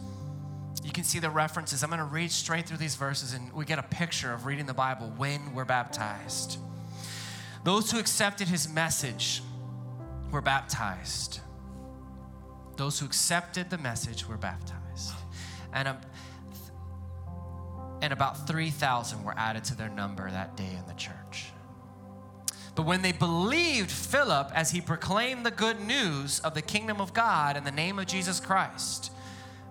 You 0.83 0.91
can 0.91 1.03
see 1.03 1.19
the 1.19 1.29
references. 1.29 1.83
I'm 1.83 1.89
going 1.89 1.99
to 1.99 2.05
read 2.05 2.31
straight 2.31 2.67
through 2.67 2.77
these 2.77 2.95
verses 2.95 3.33
and 3.33 3.51
we 3.53 3.65
get 3.65 3.79
a 3.79 3.83
picture 3.83 4.31
of 4.31 4.45
reading 4.45 4.65
the 4.65 4.73
Bible 4.73 5.11
when 5.17 5.53
we're 5.53 5.65
baptized. 5.65 6.57
Those 7.63 7.91
who 7.91 7.99
accepted 7.99 8.47
his 8.47 8.71
message 8.71 9.41
were 10.31 10.41
baptized. 10.41 11.39
Those 12.77 12.99
who 12.99 13.05
accepted 13.05 13.69
the 13.69 13.77
message 13.77 14.27
were 14.27 14.37
baptized. 14.37 15.13
And, 15.73 15.87
um, 15.87 15.97
and 18.01 18.11
about 18.11 18.47
3,000 18.47 19.23
were 19.23 19.35
added 19.37 19.63
to 19.65 19.75
their 19.75 19.89
number 19.89 20.29
that 20.29 20.57
day 20.57 20.75
in 20.77 20.87
the 20.87 20.95
church. 20.95 21.15
But 22.75 22.85
when 22.85 23.01
they 23.01 23.11
believed 23.11 23.91
Philip 23.91 24.51
as 24.55 24.71
he 24.71 24.81
proclaimed 24.81 25.45
the 25.45 25.51
good 25.51 25.81
news 25.81 26.39
of 26.39 26.53
the 26.53 26.61
kingdom 26.61 27.01
of 27.01 27.13
God 27.13 27.57
in 27.57 27.63
the 27.63 27.71
name 27.71 27.99
of 27.99 28.05
Jesus 28.05 28.39
Christ, 28.39 29.11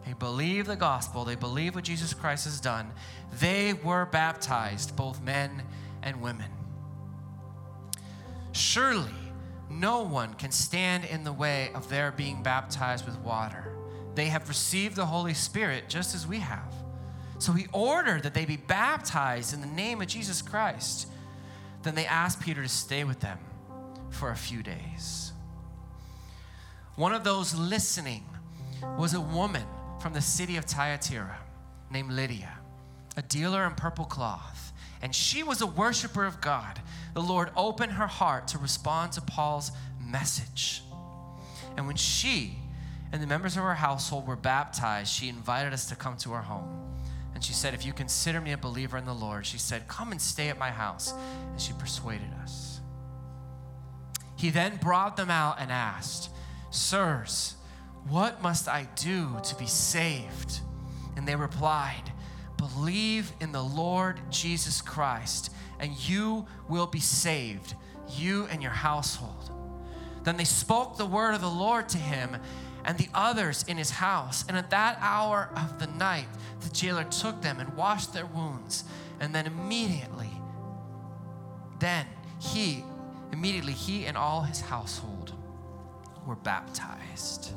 they 0.06 0.12
believed 0.12 0.68
the 0.68 0.76
gospel, 0.76 1.24
they 1.24 1.34
believed 1.34 1.74
what 1.74 1.84
Jesus 1.84 2.12
Christ 2.12 2.44
has 2.44 2.60
done, 2.60 2.90
they 3.38 3.72
were 3.72 4.06
baptized, 4.06 4.96
both 4.96 5.22
men 5.22 5.62
and 6.02 6.20
women. 6.20 6.50
Surely, 8.52 9.14
no 9.70 10.02
one 10.02 10.34
can 10.34 10.50
stand 10.50 11.04
in 11.04 11.24
the 11.24 11.32
way 11.32 11.70
of 11.74 11.88
their 11.88 12.10
being 12.10 12.42
baptized 12.42 13.06
with 13.06 13.16
water. 13.18 13.72
They 14.14 14.26
have 14.26 14.48
received 14.48 14.96
the 14.96 15.06
Holy 15.06 15.34
Spirit 15.34 15.88
just 15.88 16.14
as 16.14 16.26
we 16.26 16.40
have. 16.40 16.74
So 17.38 17.52
he 17.52 17.68
ordered 17.72 18.24
that 18.24 18.34
they 18.34 18.44
be 18.44 18.56
baptized 18.56 19.54
in 19.54 19.60
the 19.60 19.66
name 19.66 20.02
of 20.02 20.08
Jesus 20.08 20.42
Christ. 20.42 21.06
Then 21.82 21.94
they 21.94 22.06
asked 22.06 22.40
Peter 22.40 22.62
to 22.62 22.68
stay 22.68 23.04
with 23.04 23.20
them 23.20 23.38
for 24.10 24.30
a 24.30 24.36
few 24.36 24.62
days. 24.62 25.32
One 26.96 27.14
of 27.14 27.24
those 27.24 27.54
listening 27.54 28.24
was 28.98 29.14
a 29.14 29.20
woman 29.20 29.64
from 30.00 30.12
the 30.12 30.20
city 30.20 30.56
of 30.56 30.64
Thyatira 30.64 31.38
named 31.90 32.12
Lydia, 32.12 32.58
a 33.16 33.22
dealer 33.22 33.66
in 33.66 33.74
purple 33.74 34.04
cloth. 34.04 34.72
And 35.02 35.14
she 35.14 35.42
was 35.42 35.62
a 35.62 35.66
worshiper 35.66 36.26
of 36.26 36.40
God. 36.40 36.80
The 37.14 37.22
Lord 37.22 37.50
opened 37.56 37.92
her 37.92 38.06
heart 38.06 38.48
to 38.48 38.58
respond 38.58 39.12
to 39.12 39.22
Paul's 39.22 39.72
message. 39.98 40.82
And 41.76 41.86
when 41.86 41.96
she 41.96 42.56
and 43.12 43.22
the 43.22 43.26
members 43.26 43.56
of 43.56 43.62
her 43.62 43.74
household 43.74 44.26
were 44.26 44.36
baptized, 44.36 45.10
she 45.10 45.28
invited 45.28 45.72
us 45.72 45.86
to 45.86 45.96
come 45.96 46.16
to 46.18 46.32
her 46.32 46.42
home. 46.42 46.89
And 47.40 47.44
she 47.46 47.54
said, 47.54 47.72
If 47.72 47.86
you 47.86 47.94
consider 47.94 48.38
me 48.38 48.52
a 48.52 48.58
believer 48.58 48.98
in 48.98 49.06
the 49.06 49.14
Lord, 49.14 49.46
she 49.46 49.56
said, 49.56 49.88
Come 49.88 50.12
and 50.12 50.20
stay 50.20 50.50
at 50.50 50.58
my 50.58 50.70
house. 50.70 51.14
And 51.52 51.58
she 51.58 51.72
persuaded 51.72 52.28
us. 52.42 52.82
He 54.36 54.50
then 54.50 54.76
brought 54.76 55.16
them 55.16 55.30
out 55.30 55.56
and 55.58 55.72
asked, 55.72 56.28
Sirs, 56.68 57.54
what 58.06 58.42
must 58.42 58.68
I 58.68 58.88
do 58.94 59.38
to 59.42 59.54
be 59.54 59.64
saved? 59.64 60.60
And 61.16 61.26
they 61.26 61.34
replied, 61.34 62.12
Believe 62.58 63.32
in 63.40 63.52
the 63.52 63.64
Lord 63.64 64.20
Jesus 64.28 64.82
Christ, 64.82 65.50
and 65.78 65.96
you 66.10 66.46
will 66.68 66.86
be 66.86 67.00
saved, 67.00 67.74
you 68.18 68.48
and 68.50 68.60
your 68.60 68.70
household. 68.70 69.50
Then 70.24 70.36
they 70.36 70.44
spoke 70.44 70.98
the 70.98 71.06
word 71.06 71.32
of 71.32 71.40
the 71.40 71.48
Lord 71.48 71.88
to 71.88 71.98
him 71.98 72.36
and 72.84 72.98
the 72.98 73.08
others 73.14 73.64
in 73.68 73.76
his 73.76 73.90
house. 73.90 74.44
And 74.48 74.56
at 74.56 74.70
that 74.70 74.98
hour 75.00 75.50
of 75.56 75.78
the 75.78 75.86
night, 75.86 76.28
the 76.60 76.70
jailer 76.70 77.04
took 77.04 77.42
them 77.42 77.60
and 77.60 77.74
washed 77.76 78.12
their 78.12 78.26
wounds. 78.26 78.84
And 79.20 79.34
then 79.34 79.46
immediately, 79.46 80.30
then 81.78 82.06
he, 82.40 82.84
immediately, 83.32 83.72
he 83.72 84.06
and 84.06 84.16
all 84.16 84.42
his 84.42 84.60
household 84.60 85.34
were 86.26 86.36
baptized. 86.36 87.52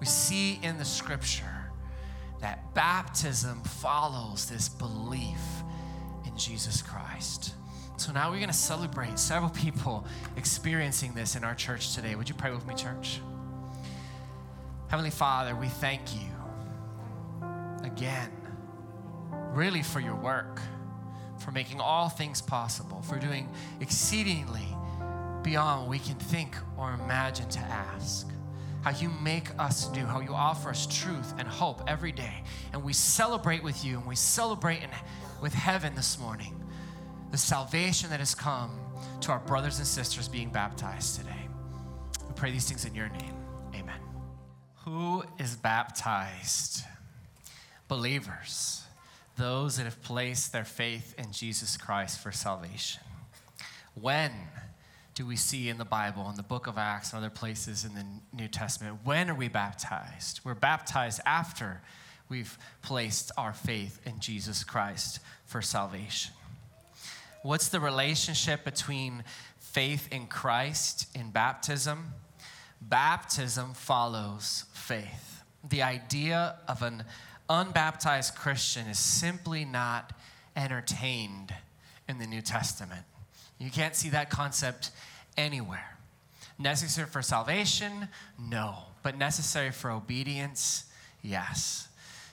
We 0.00 0.06
see 0.06 0.58
in 0.62 0.78
the 0.78 0.84
scripture 0.84 1.70
that 2.40 2.74
baptism 2.74 3.62
follows 3.62 4.50
this 4.50 4.68
belief 4.68 5.40
in 6.26 6.36
Jesus 6.36 6.82
Christ. 6.82 7.54
So 7.96 8.12
now 8.12 8.30
we're 8.30 8.38
going 8.38 8.48
to 8.48 8.52
celebrate 8.52 9.18
several 9.18 9.50
people 9.64 10.04
experiencing 10.36 11.14
this 11.14 11.36
in 11.36 11.44
our 11.44 11.54
church 11.54 11.94
today. 11.94 12.14
Would 12.14 12.28
you 12.28 12.34
pray 12.34 12.50
with 12.50 12.66
me, 12.66 12.74
church? 12.74 13.20
Heavenly 14.88 15.10
Father, 15.10 15.54
we 15.54 15.68
thank 15.68 16.14
you 16.14 16.28
again, 17.82 18.30
really, 19.52 19.82
for 19.82 20.00
your 20.00 20.14
work, 20.14 20.60
for 21.38 21.50
making 21.50 21.80
all 21.80 22.08
things 22.08 22.40
possible, 22.40 23.00
for 23.02 23.18
doing 23.18 23.48
exceedingly 23.80 24.66
beyond 25.42 25.82
what 25.82 25.90
we 25.90 25.98
can 25.98 26.14
think 26.16 26.56
or 26.76 26.92
imagine 26.92 27.48
to 27.50 27.58
ask. 27.60 28.28
How 28.82 28.90
you 28.90 29.08
make 29.08 29.48
us 29.58 29.90
new, 29.92 30.04
how 30.04 30.20
you 30.20 30.34
offer 30.34 30.68
us 30.68 30.86
truth 30.86 31.32
and 31.38 31.48
hope 31.48 31.82
every 31.86 32.12
day. 32.12 32.42
And 32.72 32.84
we 32.84 32.92
celebrate 32.92 33.62
with 33.62 33.84
you 33.84 33.98
and 33.98 34.06
we 34.06 34.16
celebrate 34.16 34.82
in, 34.82 34.90
with 35.40 35.54
heaven 35.54 35.94
this 35.94 36.18
morning 36.18 36.63
the 37.34 37.38
salvation 37.38 38.10
that 38.10 38.20
has 38.20 38.32
come 38.32 38.70
to 39.20 39.32
our 39.32 39.40
brothers 39.40 39.78
and 39.78 39.86
sisters 39.88 40.28
being 40.28 40.50
baptized 40.50 41.18
today. 41.18 41.48
We 42.28 42.32
pray 42.36 42.52
these 42.52 42.68
things 42.68 42.84
in 42.84 42.94
your 42.94 43.08
name. 43.08 43.34
Amen. 43.74 43.98
Who 44.84 45.24
is 45.40 45.56
baptized? 45.56 46.84
Believers, 47.88 48.84
those 49.36 49.78
that 49.78 49.82
have 49.82 50.00
placed 50.00 50.52
their 50.52 50.64
faith 50.64 51.12
in 51.18 51.32
Jesus 51.32 51.76
Christ 51.76 52.20
for 52.20 52.30
salvation. 52.30 53.02
When 54.00 54.30
do 55.16 55.26
we 55.26 55.34
see 55.34 55.68
in 55.68 55.78
the 55.78 55.84
Bible, 55.84 56.30
in 56.30 56.36
the 56.36 56.44
book 56.44 56.68
of 56.68 56.78
Acts, 56.78 57.12
and 57.12 57.18
other 57.18 57.34
places 57.34 57.84
in 57.84 57.96
the 57.96 58.04
New 58.32 58.46
Testament, 58.46 59.00
when 59.02 59.28
are 59.28 59.34
we 59.34 59.48
baptized? 59.48 60.40
We're 60.44 60.54
baptized 60.54 61.20
after 61.26 61.80
we've 62.28 62.56
placed 62.80 63.32
our 63.36 63.52
faith 63.52 64.00
in 64.06 64.20
Jesus 64.20 64.62
Christ 64.62 65.18
for 65.46 65.60
salvation. 65.60 66.32
What's 67.44 67.68
the 67.68 67.78
relationship 67.78 68.64
between 68.64 69.22
faith 69.58 70.08
in 70.10 70.28
Christ 70.28 71.14
in 71.14 71.30
baptism? 71.30 72.14
Baptism 72.80 73.74
follows 73.74 74.64
faith. 74.72 75.42
The 75.68 75.82
idea 75.82 76.56
of 76.66 76.80
an 76.80 77.04
unbaptized 77.50 78.34
Christian 78.34 78.86
is 78.86 78.98
simply 78.98 79.66
not 79.66 80.14
entertained 80.56 81.52
in 82.08 82.16
the 82.16 82.26
New 82.26 82.40
Testament. 82.40 83.04
You 83.58 83.70
can't 83.70 83.94
see 83.94 84.08
that 84.08 84.30
concept 84.30 84.90
anywhere. 85.36 85.98
Necessary 86.58 87.08
for 87.08 87.20
salvation? 87.20 88.08
No. 88.38 88.84
But 89.02 89.18
necessary 89.18 89.70
for 89.70 89.90
obedience? 89.90 90.84
Yes. 91.20 91.88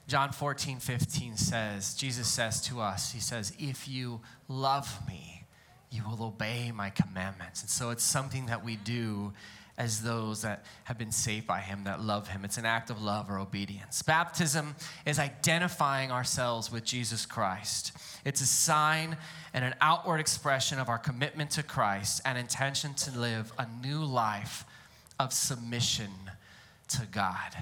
John 0.08 0.32
14, 0.32 0.80
15 0.80 1.38
says, 1.38 1.94
Jesus 1.94 2.28
says 2.28 2.62
to 2.64 2.82
us, 2.82 3.14
He 3.14 3.20
says, 3.20 3.54
If 3.58 3.88
you 3.88 4.22
love 4.48 5.00
me, 5.08 5.46
you 5.90 6.04
will 6.08 6.24
obey 6.24 6.72
my 6.74 6.90
commandments. 6.90 7.62
And 7.62 7.70
so 7.70 7.90
it's 7.90 8.04
something 8.04 8.48
that 8.48 8.64
we 8.64 8.78
do 8.78 9.34
as 9.78 10.04
those 10.04 10.42
that 10.42 10.66
have 10.84 10.98
been 10.98 11.12
saved 11.12 11.48
by 11.48 11.60
Him, 11.60 11.86
that 11.86 12.02
love 12.02 12.28
Him. 12.28 12.46
It's 12.46 12.58
an 12.58 12.66
act 12.66 12.90
of 12.90 13.02
love 13.02 13.30
or 13.30 13.40
obedience. 13.40 14.02
Baptism 14.02 14.76
is 15.06 15.18
identifying 15.18 16.12
ourselves 16.12 16.72
with 16.72 16.84
Jesus 16.84 17.26
Christ, 17.26 17.92
it's 18.24 18.42
a 18.42 18.46
sign 18.46 19.18
and 19.54 19.66
an 19.66 19.76
outward 19.82 20.20
expression 20.20 20.80
of 20.80 20.88
our 20.88 21.00
commitment 21.00 21.52
to 21.52 21.64
Christ 21.64 22.22
and 22.26 22.38
intention 22.38 22.94
to 22.94 23.20
live 23.20 23.52
a 23.58 23.68
new 23.82 24.04
life 24.04 24.66
of 25.20 25.34
submission 25.34 26.12
to 26.90 27.06
God. 27.12 27.58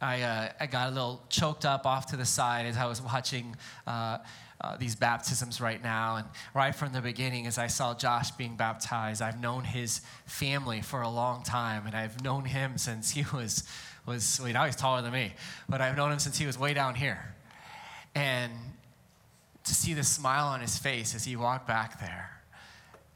I, 0.00 0.22
uh, 0.22 0.48
I 0.60 0.66
got 0.66 0.88
a 0.88 0.90
little 0.90 1.22
choked 1.28 1.64
up 1.64 1.86
off 1.86 2.06
to 2.06 2.16
the 2.16 2.24
side 2.24 2.66
as 2.66 2.76
I 2.76 2.86
was 2.86 3.02
watching 3.02 3.56
uh, 3.86 4.18
uh, 4.60 4.76
these 4.76 4.94
baptisms 4.94 5.60
right 5.60 5.82
now. 5.82 6.16
And 6.16 6.26
right 6.54 6.74
from 6.74 6.92
the 6.92 7.00
beginning, 7.00 7.46
as 7.46 7.58
I 7.58 7.66
saw 7.66 7.94
Josh 7.94 8.30
being 8.32 8.56
baptized, 8.56 9.22
I've 9.22 9.40
known 9.40 9.64
his 9.64 10.00
family 10.26 10.80
for 10.80 11.02
a 11.02 11.08
long 11.08 11.42
time, 11.42 11.86
and 11.86 11.94
I've 11.94 12.22
known 12.22 12.44
him 12.44 12.78
since 12.78 13.10
he 13.10 13.24
was, 13.32 13.68
was 14.06 14.40
well, 14.42 14.52
now 14.52 14.64
he's 14.64 14.76
taller 14.76 15.02
than 15.02 15.12
me, 15.12 15.34
but 15.68 15.80
I've 15.80 15.96
known 15.96 16.12
him 16.12 16.18
since 16.18 16.38
he 16.38 16.46
was 16.46 16.58
way 16.58 16.74
down 16.74 16.94
here. 16.94 17.34
And 18.14 18.52
to 19.64 19.74
see 19.74 19.94
the 19.94 20.04
smile 20.04 20.46
on 20.46 20.60
his 20.60 20.78
face 20.78 21.14
as 21.14 21.24
he 21.24 21.36
walked 21.36 21.66
back 21.66 22.00
there, 22.00 22.30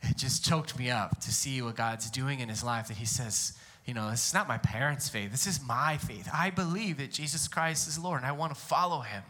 it 0.02 0.16
just 0.16 0.44
choked 0.44 0.78
me 0.78 0.90
up 0.90 1.20
to 1.20 1.32
see 1.32 1.62
what 1.62 1.76
God's 1.76 2.10
doing 2.10 2.40
in 2.40 2.48
his 2.48 2.62
life 2.64 2.88
that 2.88 2.96
he 2.96 3.06
says, 3.06 3.56
you 3.86 3.94
know, 3.94 4.10
this 4.10 4.28
is 4.28 4.34
not 4.34 4.46
my 4.46 4.58
parents' 4.58 5.08
faith. 5.08 5.30
This 5.32 5.46
is 5.46 5.60
my 5.62 5.96
faith. 5.96 6.28
I 6.32 6.50
believe 6.50 6.98
that 6.98 7.10
Jesus 7.10 7.48
Christ 7.48 7.88
is 7.88 7.98
Lord 7.98 8.18
and 8.18 8.26
I 8.26 8.32
want 8.32 8.54
to 8.54 8.60
follow 8.60 9.00
him. 9.00 9.22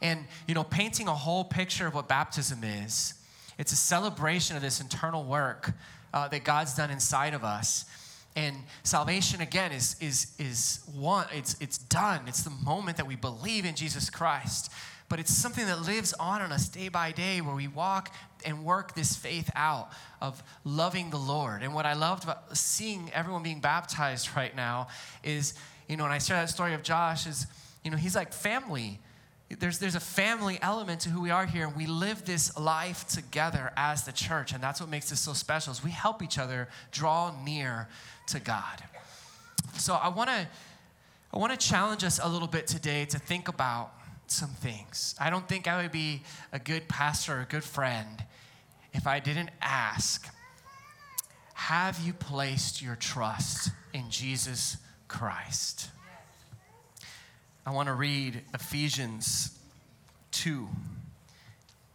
And, 0.00 0.24
you 0.46 0.54
know, 0.54 0.64
painting 0.64 1.08
a 1.08 1.14
whole 1.14 1.44
picture 1.44 1.86
of 1.86 1.94
what 1.94 2.08
baptism 2.08 2.64
is, 2.64 3.14
it's 3.58 3.72
a 3.72 3.76
celebration 3.76 4.56
of 4.56 4.62
this 4.62 4.80
internal 4.80 5.24
work 5.24 5.72
uh, 6.14 6.28
that 6.28 6.44
God's 6.44 6.74
done 6.74 6.90
inside 6.90 7.34
of 7.34 7.44
us. 7.44 7.84
And 8.34 8.56
salvation, 8.82 9.42
again, 9.42 9.72
is, 9.72 9.96
is, 10.00 10.34
is 10.38 10.80
one, 10.94 11.26
it's, 11.32 11.56
it's 11.60 11.76
done. 11.76 12.22
It's 12.26 12.42
the 12.42 12.50
moment 12.50 12.96
that 12.96 13.06
we 13.06 13.16
believe 13.16 13.66
in 13.66 13.74
Jesus 13.74 14.08
Christ 14.08 14.72
but 15.10 15.18
it's 15.18 15.34
something 15.34 15.66
that 15.66 15.82
lives 15.82 16.14
on 16.14 16.40
in 16.40 16.52
us 16.52 16.68
day 16.68 16.88
by 16.88 17.10
day 17.10 17.40
where 17.40 17.54
we 17.54 17.66
walk 17.66 18.14
and 18.46 18.64
work 18.64 18.94
this 18.94 19.16
faith 19.16 19.50
out 19.56 19.90
of 20.22 20.40
loving 20.64 21.10
the 21.10 21.18
Lord. 21.18 21.64
And 21.64 21.74
what 21.74 21.84
I 21.84 21.94
loved 21.94 22.22
about 22.22 22.56
seeing 22.56 23.10
everyone 23.12 23.42
being 23.42 23.60
baptized 23.60 24.30
right 24.36 24.54
now 24.54 24.86
is, 25.24 25.54
you 25.88 25.96
know, 25.96 26.04
when 26.04 26.12
I 26.12 26.18
share 26.18 26.36
that 26.36 26.48
story 26.48 26.74
of 26.74 26.84
Josh, 26.84 27.26
is, 27.26 27.48
you 27.84 27.90
know, 27.90 27.96
he's 27.96 28.14
like 28.14 28.32
family. 28.32 29.00
There's, 29.58 29.80
there's 29.80 29.96
a 29.96 30.00
family 30.00 30.60
element 30.62 31.00
to 31.00 31.08
who 31.08 31.20
we 31.20 31.30
are 31.30 31.44
here, 31.44 31.66
and 31.66 31.76
we 31.76 31.86
live 31.86 32.24
this 32.24 32.56
life 32.56 33.08
together 33.08 33.72
as 33.76 34.04
the 34.04 34.12
church, 34.12 34.52
and 34.52 34.62
that's 34.62 34.80
what 34.80 34.88
makes 34.88 35.10
this 35.10 35.18
so 35.18 35.32
special. 35.32 35.72
Is 35.72 35.82
we 35.82 35.90
help 35.90 36.22
each 36.22 36.38
other 36.38 36.68
draw 36.92 37.34
near 37.44 37.88
to 38.28 38.38
God. 38.38 38.84
So 39.76 39.94
I 39.94 40.08
want 40.08 40.30
to 40.30 40.46
I 41.32 41.38
want 41.38 41.58
to 41.58 41.68
challenge 41.68 42.02
us 42.04 42.20
a 42.22 42.28
little 42.28 42.48
bit 42.48 42.66
today 42.66 43.04
to 43.06 43.18
think 43.18 43.48
about 43.48 43.92
some 44.32 44.50
things. 44.50 45.14
I 45.18 45.30
don't 45.30 45.48
think 45.48 45.68
I 45.68 45.82
would 45.82 45.92
be 45.92 46.22
a 46.52 46.58
good 46.58 46.88
pastor 46.88 47.38
or 47.38 47.40
a 47.40 47.46
good 47.46 47.64
friend 47.64 48.24
if 48.92 49.06
I 49.06 49.20
didn't 49.20 49.50
ask 49.60 50.28
Have 51.54 52.00
you 52.00 52.12
placed 52.12 52.82
your 52.82 52.96
trust 52.96 53.70
in 53.92 54.10
Jesus 54.10 54.76
Christ? 55.08 55.90
I 57.66 57.72
want 57.72 57.88
to 57.88 57.94
read 57.94 58.42
Ephesians 58.54 59.58
2 60.32 60.68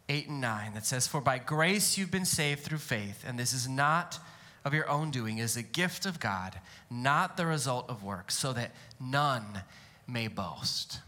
8 0.08 0.28
and 0.28 0.42
9 0.42 0.74
that 0.76 0.86
says, 0.86 1.08
For 1.08 1.20
by 1.20 1.40
grace 1.40 1.98
you've 1.98 2.12
been 2.12 2.26
saved 2.26 2.62
through 2.62 2.78
faith, 2.78 3.24
and 3.28 3.40
this 3.40 3.54
is 3.54 3.68
not 3.68 4.20
of 4.64 4.74
your 4.74 4.90
own 4.90 5.12
doing, 5.12 5.40
is 5.40 5.58
a 5.58 5.64
gift 5.64 6.06
of 6.06 6.20
God, 6.20 6.60
not 6.90 7.38
the 7.38 7.46
result 7.46 7.90
of 7.90 8.04
works, 8.04 8.36
so 8.36 8.54
that 8.54 8.72
none 9.00 9.62
may 10.08 10.28
boast. 10.28 11.00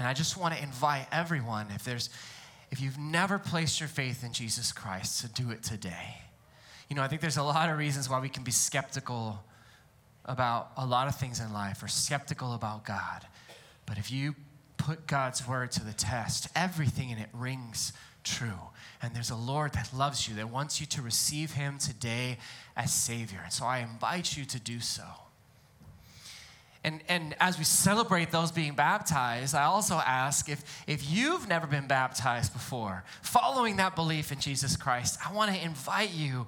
And 0.00 0.08
I 0.08 0.14
just 0.14 0.38
want 0.38 0.54
to 0.54 0.62
invite 0.62 1.06
everyone, 1.12 1.66
if 1.74 1.84
there's 1.84 2.08
if 2.70 2.80
you've 2.80 2.98
never 2.98 3.38
placed 3.38 3.80
your 3.80 3.88
faith 3.88 4.24
in 4.24 4.32
Jesus 4.32 4.72
Christ, 4.72 5.20
to 5.20 5.42
do 5.42 5.50
it 5.50 5.62
today. 5.62 6.22
you 6.88 6.96
know, 6.96 7.02
I 7.02 7.08
think 7.08 7.20
there's 7.20 7.36
a 7.36 7.42
lot 7.42 7.68
of 7.68 7.76
reasons 7.76 8.08
why 8.08 8.18
we 8.18 8.30
can 8.30 8.42
be 8.42 8.50
skeptical 8.50 9.44
about 10.24 10.70
a 10.78 10.86
lot 10.86 11.06
of 11.06 11.16
things 11.16 11.38
in 11.38 11.52
life 11.52 11.82
or 11.82 11.88
skeptical 11.88 12.54
about 12.54 12.86
God. 12.86 13.26
But 13.84 13.98
if 13.98 14.10
you 14.10 14.36
put 14.78 15.06
God's 15.06 15.46
word 15.46 15.70
to 15.72 15.84
the 15.84 15.92
test, 15.92 16.48
everything 16.56 17.10
in 17.10 17.18
it 17.18 17.28
rings 17.34 17.92
true. 18.24 18.70
And 19.02 19.14
there's 19.14 19.30
a 19.30 19.36
Lord 19.36 19.74
that 19.74 19.90
loves 19.94 20.28
you, 20.28 20.34
that 20.36 20.48
wants 20.48 20.80
you 20.80 20.86
to 20.86 21.02
receive 21.02 21.52
Him 21.52 21.76
today 21.76 22.38
as 22.74 22.90
Savior. 22.90 23.40
And 23.44 23.52
so 23.52 23.66
I 23.66 23.80
invite 23.80 24.36
you 24.36 24.46
to 24.46 24.58
do 24.58 24.80
so. 24.80 25.04
And, 26.82 27.02
and 27.08 27.34
as 27.40 27.58
we 27.58 27.64
celebrate 27.64 28.30
those 28.30 28.50
being 28.50 28.74
baptized, 28.74 29.54
I 29.54 29.64
also 29.64 29.96
ask 29.96 30.48
if, 30.48 30.64
if 30.86 31.10
you've 31.10 31.46
never 31.46 31.66
been 31.66 31.86
baptized 31.86 32.54
before, 32.54 33.04
following 33.20 33.76
that 33.76 33.94
belief 33.94 34.32
in 34.32 34.40
Jesus 34.40 34.76
Christ, 34.76 35.18
I 35.26 35.32
want 35.32 35.54
to 35.54 35.62
invite 35.62 36.12
you 36.12 36.46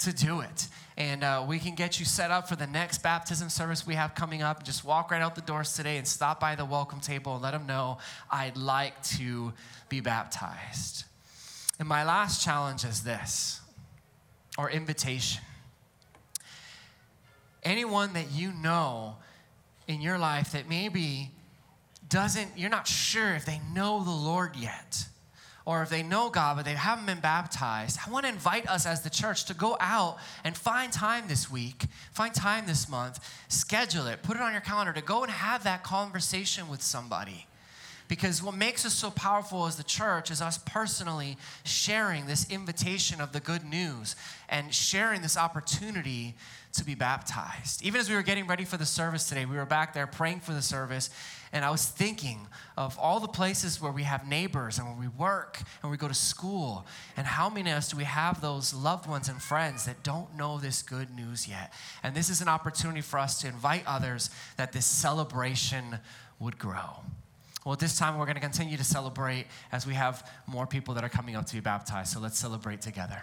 to 0.00 0.12
do 0.12 0.40
it. 0.40 0.68
And 0.96 1.24
uh, 1.24 1.44
we 1.46 1.58
can 1.58 1.74
get 1.74 1.98
you 1.98 2.04
set 2.04 2.30
up 2.30 2.48
for 2.48 2.56
the 2.56 2.66
next 2.66 3.02
baptism 3.02 3.48
service 3.48 3.86
we 3.86 3.94
have 3.94 4.14
coming 4.14 4.42
up. 4.42 4.62
Just 4.64 4.84
walk 4.84 5.10
right 5.10 5.22
out 5.22 5.34
the 5.34 5.40
doors 5.40 5.74
today 5.74 5.96
and 5.96 6.06
stop 6.06 6.40
by 6.40 6.54
the 6.54 6.64
welcome 6.64 7.00
table 7.00 7.34
and 7.34 7.42
let 7.42 7.52
them 7.52 7.66
know 7.66 7.98
I'd 8.30 8.58
like 8.58 9.02
to 9.04 9.54
be 9.88 10.00
baptized. 10.00 11.04
And 11.78 11.88
my 11.88 12.04
last 12.04 12.44
challenge 12.44 12.84
is 12.84 13.02
this 13.02 13.60
or 14.58 14.70
invitation. 14.70 15.42
Anyone 17.62 18.12
that 18.12 18.30
you 18.30 18.52
know 18.52 19.16
in 19.90 20.00
your 20.00 20.18
life 20.18 20.52
that 20.52 20.68
maybe 20.68 21.30
doesn't, 22.08 22.50
you're 22.56 22.70
not 22.70 22.86
sure 22.86 23.34
if 23.34 23.44
they 23.44 23.60
know 23.74 24.02
the 24.02 24.10
Lord 24.10 24.56
yet 24.56 25.06
or 25.66 25.82
if 25.82 25.90
they 25.90 26.02
know 26.02 26.30
God 26.30 26.56
but 26.56 26.64
they 26.64 26.72
haven't 26.72 27.06
been 27.06 27.20
baptized, 27.20 27.98
I 28.06 28.10
want 28.10 28.24
to 28.24 28.32
invite 28.32 28.68
us 28.68 28.86
as 28.86 29.02
the 29.02 29.10
church 29.10 29.44
to 29.46 29.54
go 29.54 29.76
out 29.80 30.18
and 30.44 30.56
find 30.56 30.92
time 30.92 31.24
this 31.28 31.50
week, 31.50 31.84
find 32.12 32.34
time 32.34 32.66
this 32.66 32.88
month, 32.88 33.18
schedule 33.48 34.06
it, 34.06 34.22
put 34.22 34.36
it 34.36 34.42
on 34.42 34.52
your 34.52 34.60
calendar 34.60 34.92
to 34.92 35.02
go 35.02 35.22
and 35.22 35.30
have 35.30 35.64
that 35.64 35.82
conversation 35.82 36.68
with 36.68 36.82
somebody. 36.82 37.46
Because 38.10 38.42
what 38.42 38.56
makes 38.56 38.84
us 38.84 38.92
so 38.92 39.08
powerful 39.08 39.66
as 39.66 39.76
the 39.76 39.84
church 39.84 40.32
is 40.32 40.42
us 40.42 40.58
personally 40.58 41.38
sharing 41.62 42.26
this 42.26 42.50
invitation 42.50 43.20
of 43.20 43.30
the 43.32 43.38
good 43.38 43.64
news 43.64 44.16
and 44.48 44.74
sharing 44.74 45.22
this 45.22 45.36
opportunity 45.36 46.34
to 46.72 46.84
be 46.84 46.96
baptized. 46.96 47.84
Even 47.84 48.00
as 48.00 48.10
we 48.10 48.16
were 48.16 48.22
getting 48.22 48.48
ready 48.48 48.64
for 48.64 48.76
the 48.76 48.84
service 48.84 49.28
today, 49.28 49.44
we 49.44 49.56
were 49.56 49.64
back 49.64 49.94
there 49.94 50.08
praying 50.08 50.40
for 50.40 50.52
the 50.52 50.60
service, 50.60 51.08
and 51.52 51.64
I 51.64 51.70
was 51.70 51.86
thinking 51.86 52.48
of 52.76 52.98
all 52.98 53.20
the 53.20 53.28
places 53.28 53.80
where 53.80 53.92
we 53.92 54.02
have 54.02 54.26
neighbors 54.26 54.78
and 54.78 54.88
where 54.88 54.98
we 54.98 55.06
work 55.06 55.62
and 55.80 55.90
we 55.92 55.96
go 55.96 56.08
to 56.08 56.14
school, 56.14 56.86
and 57.16 57.28
how 57.28 57.48
many 57.48 57.70
of 57.70 57.76
us 57.76 57.90
do 57.90 57.96
we 57.96 58.04
have 58.04 58.40
those 58.40 58.74
loved 58.74 59.08
ones 59.08 59.28
and 59.28 59.40
friends 59.40 59.84
that 59.84 60.02
don't 60.02 60.36
know 60.36 60.58
this 60.58 60.82
good 60.82 61.14
news 61.14 61.46
yet? 61.46 61.72
And 62.02 62.16
this 62.16 62.28
is 62.28 62.40
an 62.40 62.48
opportunity 62.48 63.02
for 63.02 63.20
us 63.20 63.40
to 63.42 63.46
invite 63.46 63.84
others 63.86 64.30
that 64.56 64.72
this 64.72 64.86
celebration 64.86 66.00
would 66.40 66.58
grow. 66.58 67.04
Well, 67.64 67.76
this 67.76 67.98
time, 67.98 68.16
we're 68.16 68.24
going 68.24 68.36
to 68.36 68.40
continue 68.40 68.76
to 68.76 68.84
celebrate 68.84 69.46
as 69.70 69.86
we 69.86 69.94
have 69.94 70.28
more 70.46 70.66
people 70.66 70.94
that 70.94 71.04
are 71.04 71.10
coming 71.10 71.36
up 71.36 71.46
to 71.46 71.54
be 71.54 71.60
baptized. 71.60 72.12
So 72.12 72.20
let's 72.20 72.38
celebrate 72.38 72.80
together. 72.80 73.22